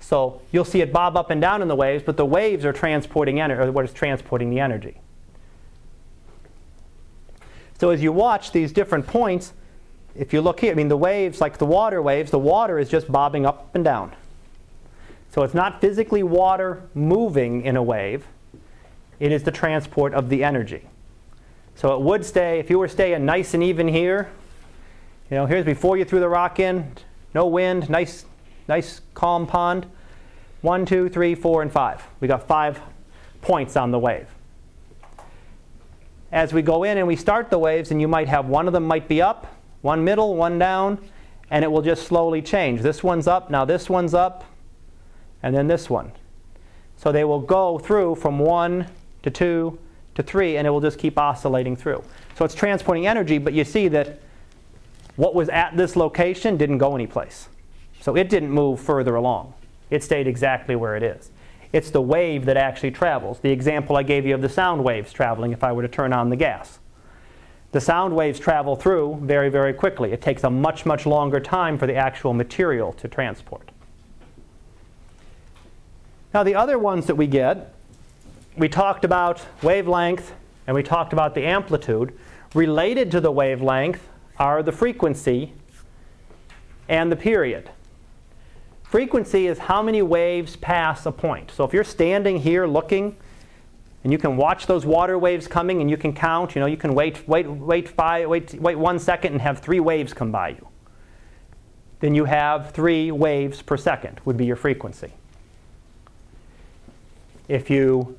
[0.00, 2.72] So you'll see it bob up and down in the waves, but the waves are
[2.72, 4.98] transporting energy, or what is transporting the energy.
[7.78, 9.52] So as you watch these different points,
[10.14, 12.88] if you look here, I mean the waves, like the water waves, the water is
[12.88, 14.14] just bobbing up and down.
[15.32, 18.24] So it's not physically water moving in a wave,
[19.18, 20.82] it is the transport of the energy.
[21.74, 24.30] So it would stay, if you were staying nice and even here,
[25.30, 26.92] you know, here's before you threw the rock in,
[27.34, 28.26] no wind, nice
[28.68, 29.86] Nice calm pond.
[30.60, 32.02] One, two, three, four, and five.
[32.20, 32.80] We got five
[33.40, 34.28] points on the wave.
[36.30, 38.72] As we go in and we start the waves, and you might have one of
[38.72, 40.98] them might be up, one middle, one down,
[41.50, 42.80] and it will just slowly change.
[42.80, 44.44] This one's up, now this one's up,
[45.42, 46.12] and then this one.
[46.96, 48.86] So they will go through from one
[49.22, 49.78] to two
[50.14, 52.04] to three, and it will just keep oscillating through.
[52.36, 54.20] So it's transporting energy, but you see that
[55.16, 57.48] what was at this location didn't go anyplace.
[58.00, 59.54] So it didn't move further along.
[59.90, 61.30] It stayed exactly where it is.
[61.72, 63.40] It's the wave that actually travels.
[63.40, 66.12] The example I gave you of the sound waves traveling if I were to turn
[66.12, 66.78] on the gas.
[67.72, 70.12] The sound waves travel through very, very quickly.
[70.12, 73.71] It takes a much, much longer time for the actual material to transport.
[76.34, 77.74] Now, the other ones that we get,
[78.56, 80.32] we talked about wavelength
[80.66, 82.18] and we talked about the amplitude.
[82.54, 84.08] Related to the wavelength
[84.38, 85.52] are the frequency
[86.88, 87.70] and the period.
[88.82, 91.50] Frequency is how many waves pass a point.
[91.50, 93.16] So if you're standing here looking,
[94.04, 96.54] and you can watch those water waves coming, and you can count.
[96.54, 99.80] You know, you can wait, wait, wait, five, wait, wait one second, and have three
[99.80, 100.68] waves come by you.
[102.00, 105.12] Then you have three waves per second would be your frequency.
[107.48, 108.18] If you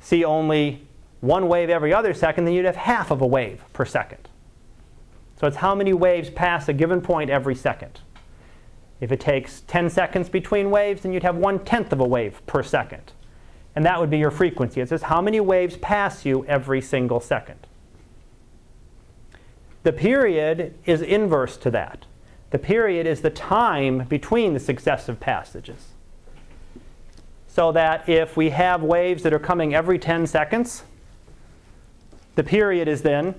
[0.00, 0.86] see only
[1.20, 4.28] one wave every other second, then you'd have half of a wave per second.
[5.40, 8.00] So it's how many waves pass a given point every second.
[9.00, 12.40] If it takes 10 seconds between waves, then you'd have one tenth of a wave
[12.46, 13.12] per second.
[13.74, 14.80] And that would be your frequency.
[14.80, 17.66] It says how many waves pass you every single second.
[19.82, 22.06] The period is inverse to that.
[22.50, 25.93] The period is the time between the successive passages.
[27.54, 30.82] So that if we have waves that are coming every 10 seconds,
[32.34, 33.36] the period is then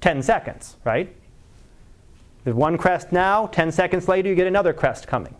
[0.00, 1.14] 10 seconds, right?
[2.42, 5.36] There's one crest now, 10 seconds later, you get another crest coming.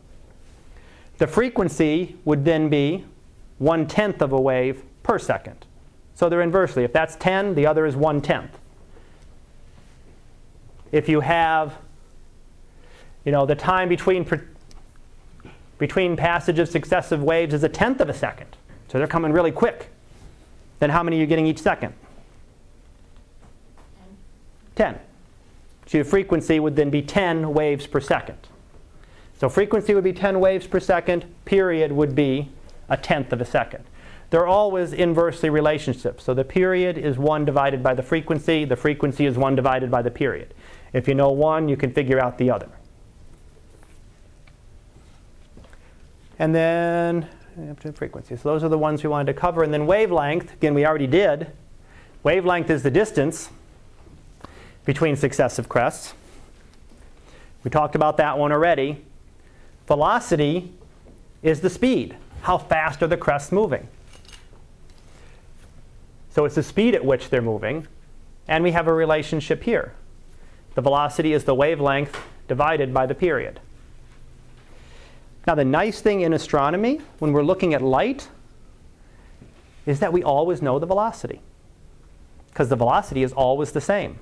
[1.19, 3.05] The frequency would then be
[3.59, 5.67] one tenth of a wave per second.
[6.15, 6.85] So they're inversely.
[6.85, 8.61] If that's 10, the other is one tenth.
[10.93, 11.75] If you have,
[13.25, 14.25] you know, the time between,
[15.83, 18.57] between passage of successive waves is a tenth of a second,
[18.87, 19.89] so they're coming really quick,
[20.79, 21.93] then how many are you getting each second?
[24.77, 24.93] 10.
[24.95, 25.01] 10.
[25.87, 28.39] So your frequency would then be 10 waves per second.
[29.41, 32.49] So frequency would be 10 waves per second, period would be
[32.89, 33.83] a tenth of a second.
[34.31, 36.23] They're always inversely relationships.
[36.23, 40.03] So the period is 1 divided by the frequency, the frequency is 1 divided by
[40.03, 40.55] the period.
[40.93, 42.69] If you know one, you can figure out the other.
[46.43, 47.29] And then
[47.95, 48.35] frequency.
[48.35, 49.63] So those are the ones we wanted to cover.
[49.63, 51.53] And then wavelength, again, we already did.
[52.25, 53.49] Wavelength is the distance
[54.85, 56.15] between successive crests.
[57.63, 59.05] We talked about that one already.
[59.87, 60.73] Velocity
[61.45, 62.17] is the speed.
[62.41, 63.87] How fast are the crests moving?
[66.31, 67.87] So it's the speed at which they're moving.
[68.49, 69.95] And we have a relationship here.
[70.75, 72.19] The velocity is the wavelength
[72.49, 73.61] divided by the period.
[75.47, 78.29] Now, the nice thing in astronomy, when we're looking at light,
[79.87, 81.41] is that we always know the velocity.
[82.53, 84.19] because the velocity is always the same.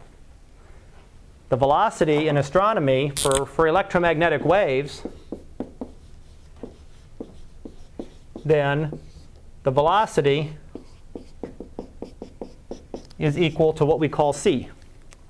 [1.48, 5.02] The velocity in astronomy for, for electromagnetic waves,
[8.44, 9.00] then
[9.64, 10.52] the velocity
[13.18, 14.68] is equal to what we call c,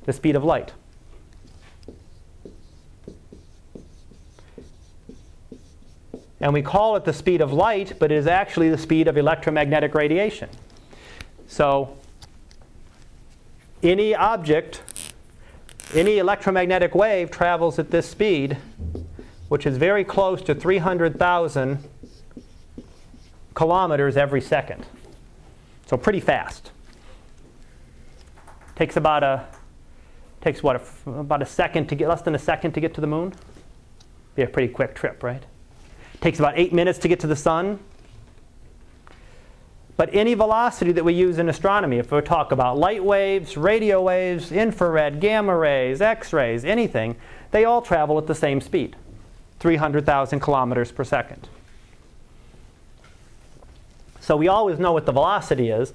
[0.05, 0.73] the speed of light.
[6.41, 9.19] And we call it the speed of light, but it is actually the speed of
[9.19, 10.49] electromagnetic radiation.
[11.47, 11.97] So
[13.83, 14.83] any object,
[15.95, 18.57] any electromagnetic wave travels at this speed,
[19.49, 21.79] which is very close to 300,000
[23.55, 24.87] kilometers every second.
[25.87, 26.71] So pretty fast.
[28.77, 29.47] Takes about a
[30.41, 33.01] takes what a, about a second to get less than a second to get to
[33.01, 33.35] the moon.
[34.37, 35.43] Be a pretty quick trip, right?
[36.21, 37.79] Takes about eight minutes to get to the sun.
[39.97, 44.01] But any velocity that we use in astronomy, if we talk about light waves, radio
[44.01, 47.17] waves, infrared, gamma rays, X rays, anything,
[47.51, 48.97] they all travel at the same speed
[49.59, 51.49] 300,000 kilometers per second.
[54.21, 55.93] So we always know what the velocity is.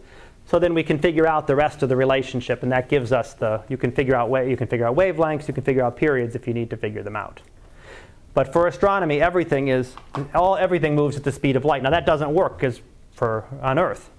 [0.48, 3.34] So then we can figure out the rest of the relationship, and that gives us
[3.34, 6.36] the you can figure out you can figure out wavelengths, you can figure out periods
[6.36, 7.42] if you need to figure them out.
[8.36, 9.96] But for astronomy, everything is
[10.36, 11.82] all everything moves at the speed of light.
[11.82, 12.82] Now that doesn't work because
[13.14, 14.10] for on Earth,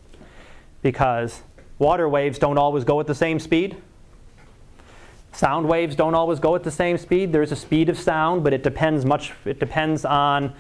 [0.83, 1.43] because
[1.79, 3.77] water waves don't always go at the same speed.
[5.33, 7.31] Sound waves don't always go at the same speed.
[7.31, 9.35] There's a speed of sound, but it depends much.
[9.45, 10.55] It depends on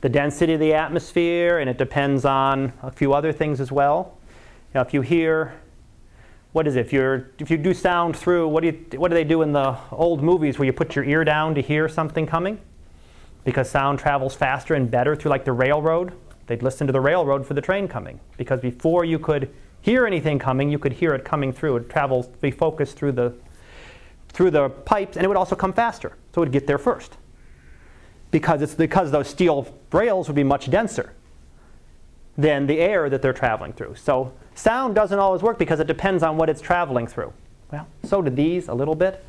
[0.00, 4.18] the density of the atmosphere, and it depends on a few other things as well.
[4.74, 5.54] Now, if you hear,
[6.52, 6.80] what is it?
[6.80, 9.52] If you're if you do sound through, what do you what do they do in
[9.52, 12.58] the old movies where you put your ear down to hear something coming?
[13.46, 16.12] Because sound travels faster and better through like the railroad.
[16.48, 19.48] They'd listen to the railroad for the train coming because before you could
[19.80, 21.76] hear anything coming, you could hear it coming through.
[21.76, 23.32] It travels, be focused through the
[24.28, 27.16] through the pipes, and it would also come faster, so it would get there first.
[28.32, 31.14] Because it's because those steel rails would be much denser
[32.36, 33.94] than the air that they're traveling through.
[33.94, 37.32] So sound doesn't always work because it depends on what it's traveling through.
[37.72, 39.24] Well, so do these a little bit.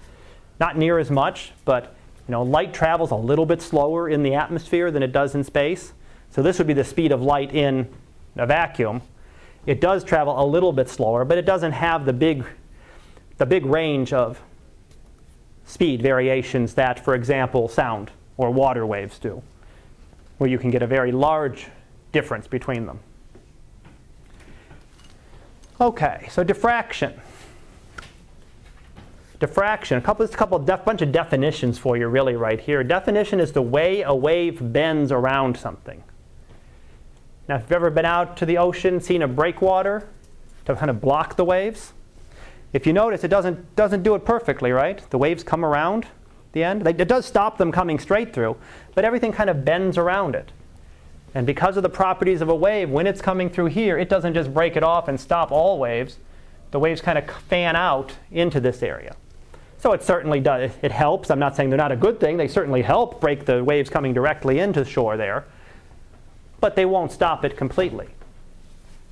[0.60, 1.96] Not near as much, but
[2.28, 5.44] you know, light travels a little bit slower in the atmosphere than it does in
[5.44, 5.94] space.
[6.30, 7.88] So this would be the speed of light in
[8.36, 9.02] a vacuum.
[9.66, 12.46] It does travel a little bit slower, but it doesn't have the big,
[13.38, 14.42] the big range of
[15.66, 19.42] speed variations that, for example, sound or water waves do,
[20.38, 21.68] where you can get a very large
[22.12, 23.00] difference between them.
[25.80, 27.14] Okay, so diffraction
[29.40, 32.84] diffraction, a couple, a couple def, bunch of definitions for you really right here.
[32.84, 36.04] Definition is the way a wave bends around something.
[37.48, 40.08] Now, if you've ever been out to the ocean, seen a breakwater
[40.66, 41.94] to kind of block the waves,
[42.74, 45.02] if you notice, it doesn't, doesn't do it perfectly, right?
[45.10, 46.08] The waves come around
[46.52, 46.86] the end.
[46.86, 48.58] It does stop them coming straight through,
[48.94, 50.52] but everything kind of bends around it.
[51.34, 54.34] And because of the properties of a wave, when it's coming through here, it doesn't
[54.34, 56.18] just break it off and stop all waves.
[56.72, 59.16] The waves kind of fan out into this area.
[59.80, 60.72] So it certainly does.
[60.82, 61.30] It helps.
[61.30, 62.38] I'm not saying they're not a good thing.
[62.38, 65.46] They certainly help break the waves coming directly into the shore there.
[66.60, 68.08] But they won't stop it completely.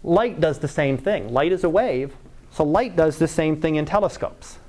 [0.03, 1.31] Light does the same thing.
[1.31, 2.15] Light is a wave,
[2.51, 4.59] so light does the same thing in telescopes.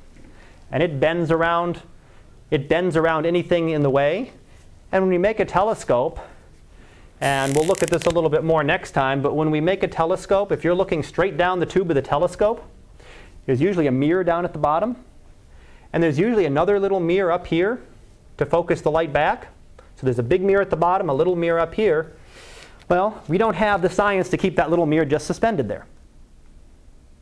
[0.71, 1.83] And it bends around
[2.51, 4.33] it bends around anything in the way.
[4.93, 6.21] And when we make a telescope,
[7.21, 9.83] and we'll look at this a little bit more next time, but when we make
[9.83, 12.65] a telescope, if you're looking straight down the tube of the telescope,
[13.47, 14.97] there's usually a mirror down at the bottom.
[15.97, 17.81] And there's usually another little mirror up here
[18.37, 19.49] to focus the light back.
[19.97, 22.13] So there's a big mirror at the bottom, a little mirror up here.
[22.91, 25.87] Well, we don't have the science to keep that little mirror just suspended there.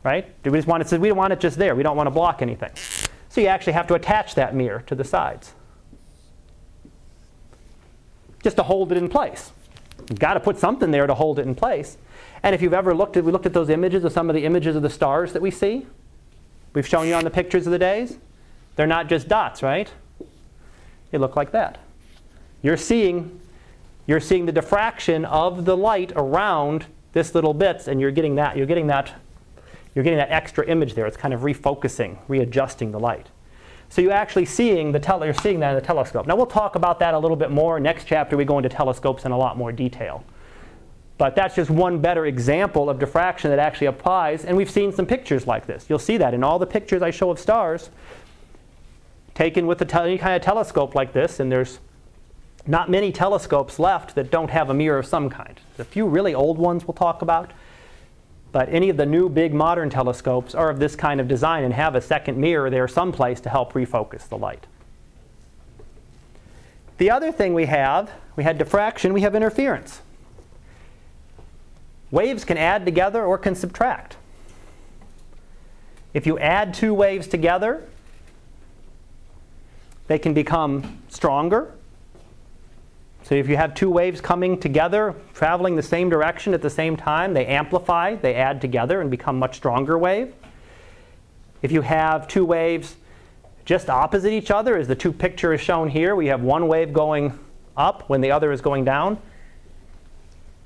[0.03, 0.29] Right?
[0.43, 1.73] We just want it, we don't want it just there.
[1.73, 2.71] We don't want to block anything.
[3.29, 5.53] So you actually have to attach that mirror to the sides.
[8.43, 9.53] Just to hold it in place.
[10.09, 11.97] You've got to put something there to hold it in place.
[12.43, 14.43] And if you've ever looked at, we looked at those images of some of the
[14.43, 15.87] images of the stars that we see.
[16.73, 18.17] We've shown you on the pictures of the days.
[18.75, 19.91] They're not just dots, right?
[21.11, 21.77] They look like that.
[22.61, 23.39] You're seeing,
[24.07, 28.57] you're seeing the diffraction of the light around this little bits, and you're getting that.
[28.57, 29.13] You're getting that.
[29.93, 31.05] You're getting that extra image there.
[31.05, 33.27] It's kind of refocusing, readjusting the light.
[33.87, 36.27] So you're actually seeing the tele- you're seeing that in the telescope.
[36.27, 37.79] Now we'll talk about that a little bit more.
[37.79, 40.23] Next chapter we go into telescopes in a lot more detail.
[41.17, 44.43] But that's just one better example of diffraction that actually applies.
[44.43, 45.85] And we've seen some pictures like this.
[45.87, 47.89] You'll see that in all the pictures I show of stars
[49.35, 51.79] taken with te- any kind of telescope like this, and there's
[52.65, 55.59] not many telescopes left that don't have a mirror of some kind.
[55.77, 57.51] A few really old ones we'll talk about,
[58.55, 61.73] But any of the new big modern telescopes are of this kind of design and
[61.73, 64.65] have a second mirror there someplace to help refocus the light.
[66.97, 69.99] The other thing we have, we had diffraction, we have interference.
[72.11, 74.15] Waves can add together or can subtract.
[76.13, 77.83] If you add two waves together,
[80.07, 81.73] they can become stronger.
[83.23, 86.95] So if you have two waves coming together, traveling the same direction at the same
[86.95, 90.33] time, they amplify, they add together and become much stronger wave.
[91.63, 92.97] If you have two waves
[93.65, 97.37] just opposite each other, as the two pictures shown here, we have one wave going
[97.75, 99.19] up when the other is going down.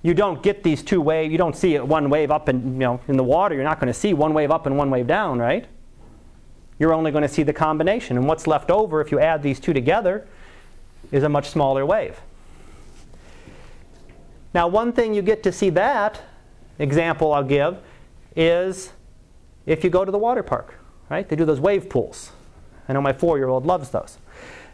[0.01, 2.99] You don't get these two waves, you don't see one wave up and you know
[3.07, 5.39] in the water, you're not going to see one wave up and one wave down,
[5.39, 5.65] right?
[6.79, 8.17] You're only going to see the combination.
[8.17, 10.25] And what's left over if you add these two together
[11.11, 12.19] is a much smaller wave.
[14.53, 16.21] Now, one thing you get to see that
[16.79, 17.77] example I'll give
[18.35, 18.91] is
[19.65, 20.75] if you go to the water park,
[21.09, 21.27] right?
[21.27, 22.31] They do those wave pools.
[22.87, 24.17] I know my four-year-old loves those.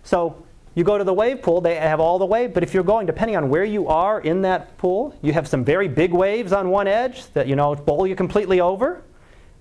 [0.04, 0.46] So
[0.76, 3.06] you go to the wave pool, they have all the wave, but if you're going,
[3.06, 6.70] depending on where you are in that pool, you have some very big waves on
[6.70, 9.02] one edge that, you know, bowl you completely over.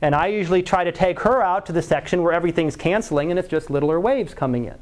[0.05, 3.39] And I usually try to take her out to the section where everything's canceling and
[3.39, 4.77] it's just littler waves coming in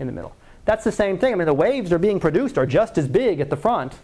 [0.00, 0.34] in the middle.
[0.64, 1.32] That's the same thing.
[1.32, 3.94] I mean, the waves are being produced are just as big at the front.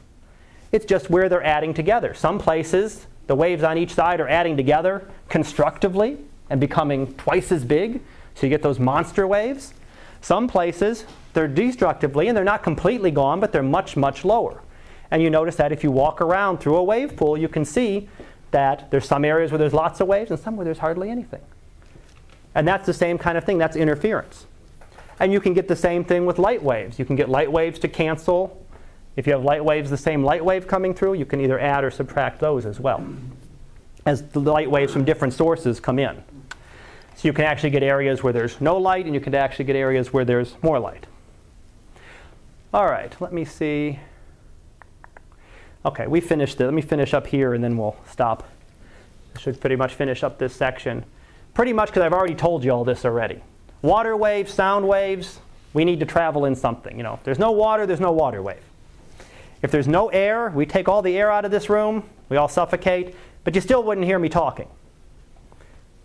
[0.70, 2.14] It's just where they're adding together.
[2.14, 6.18] Some places, the waves on each side are adding together constructively
[6.50, 8.00] and becoming twice as big.
[8.36, 9.74] So you get those monster waves.
[10.20, 14.62] Some places, they're destructively and they're not completely gone, but they're much, much lower.
[15.10, 18.08] And you notice that if you walk around through a wave pool, you can see
[18.54, 21.42] that there's some areas where there's lots of waves and some where there's hardly anything.
[22.54, 23.58] And that's the same kind of thing.
[23.58, 24.46] That's interference.
[25.18, 26.98] And you can get the same thing with light waves.
[26.98, 28.64] You can get light waves to cancel.
[29.16, 31.82] If you have light waves, the same light wave coming through, you can either add
[31.82, 33.04] or subtract those as well
[34.06, 36.22] as the light waves from different sources come in.
[37.16, 39.76] So you can actually get areas where there's no light, and you can actually get
[39.76, 41.06] areas where there's more light.
[42.72, 43.98] All right, let me see.
[45.86, 46.64] Okay, we finished it.
[46.64, 48.48] Let me finish up here, and then we'll stop.
[49.36, 51.04] I should pretty much finish up this section.
[51.52, 53.40] Pretty much because I've already told you all this already.
[53.82, 55.40] Water waves, sound waves,
[55.74, 56.96] we need to travel in something.
[56.96, 58.62] You know, if there's no water, there's no water wave.
[59.60, 62.48] If there's no air, we take all the air out of this room, we all
[62.48, 63.14] suffocate,
[63.44, 64.68] but you still wouldn't hear me talking.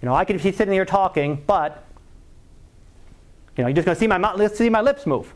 [0.01, 1.85] You know, I could be sitting here talking, but
[3.57, 5.33] you know, you're just going to see my, see my lips move.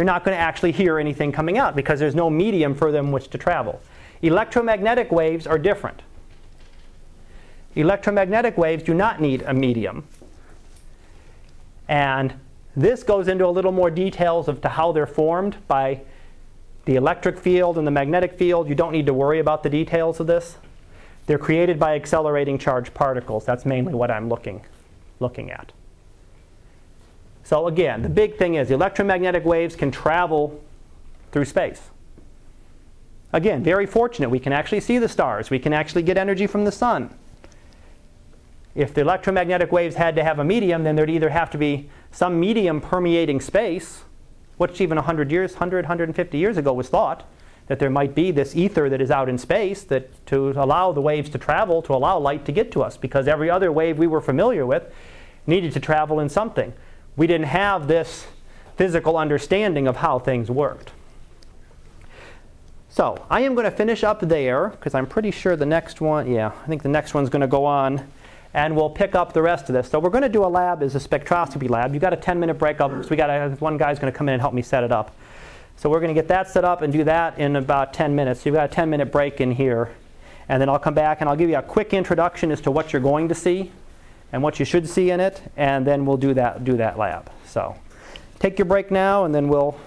[0.00, 3.12] You're not going to actually hear anything coming out because there's no medium for them
[3.12, 3.82] which to travel.
[4.22, 6.00] Electromagnetic waves are different.
[7.76, 10.06] Electromagnetic waves do not need a medium.
[11.86, 12.32] And
[12.74, 16.00] this goes into a little more details of to how they're formed by
[16.86, 18.70] the electric field and the magnetic field.
[18.70, 20.56] You don't need to worry about the details of this.
[21.26, 23.44] They're created by accelerating charged particles.
[23.44, 24.64] That's mainly what I'm looking,
[25.18, 25.72] looking at.
[27.42, 30.62] So again, the big thing is electromagnetic waves can travel
[31.32, 31.90] through space.
[33.32, 34.28] Again, very fortunate.
[34.28, 35.50] We can actually see the stars.
[35.50, 37.14] We can actually get energy from the sun.
[38.74, 41.90] If the electromagnetic waves had to have a medium, then there'd either have to be
[42.12, 44.02] some medium permeating space,
[44.56, 47.24] which even 100 years, 100, 150 years ago was thought,
[47.66, 51.00] that there might be this ether that is out in space that to allow the
[51.00, 54.06] waves to travel, to allow light to get to us, because every other wave we
[54.06, 54.84] were familiar with
[55.46, 56.72] needed to travel in something.
[57.16, 58.26] We didn't have this
[58.76, 60.92] physical understanding of how things worked.
[62.88, 66.30] So I am going to finish up there because I'm pretty sure the next one,
[66.30, 68.10] yeah, I think the next one's going to go on
[68.52, 69.88] and we'll pick up the rest of this.
[69.88, 71.92] So we're going to do a lab is a spectroscopy lab.
[71.92, 74.16] You've got a 10 minute break up, so we got a, one guy's going to
[74.16, 75.14] come in and help me set it up.
[75.76, 78.40] So we're going to get that set up and do that in about 10 minutes.
[78.40, 79.94] So you've got a 10 minute break in here.
[80.48, 82.92] And then I'll come back and I'll give you a quick introduction as to what
[82.92, 83.70] you're going to see
[84.32, 85.42] and what you should see in it.
[85.56, 87.30] And then we'll do that, do that lab.
[87.46, 87.76] So
[88.38, 89.78] take your break now and then we'll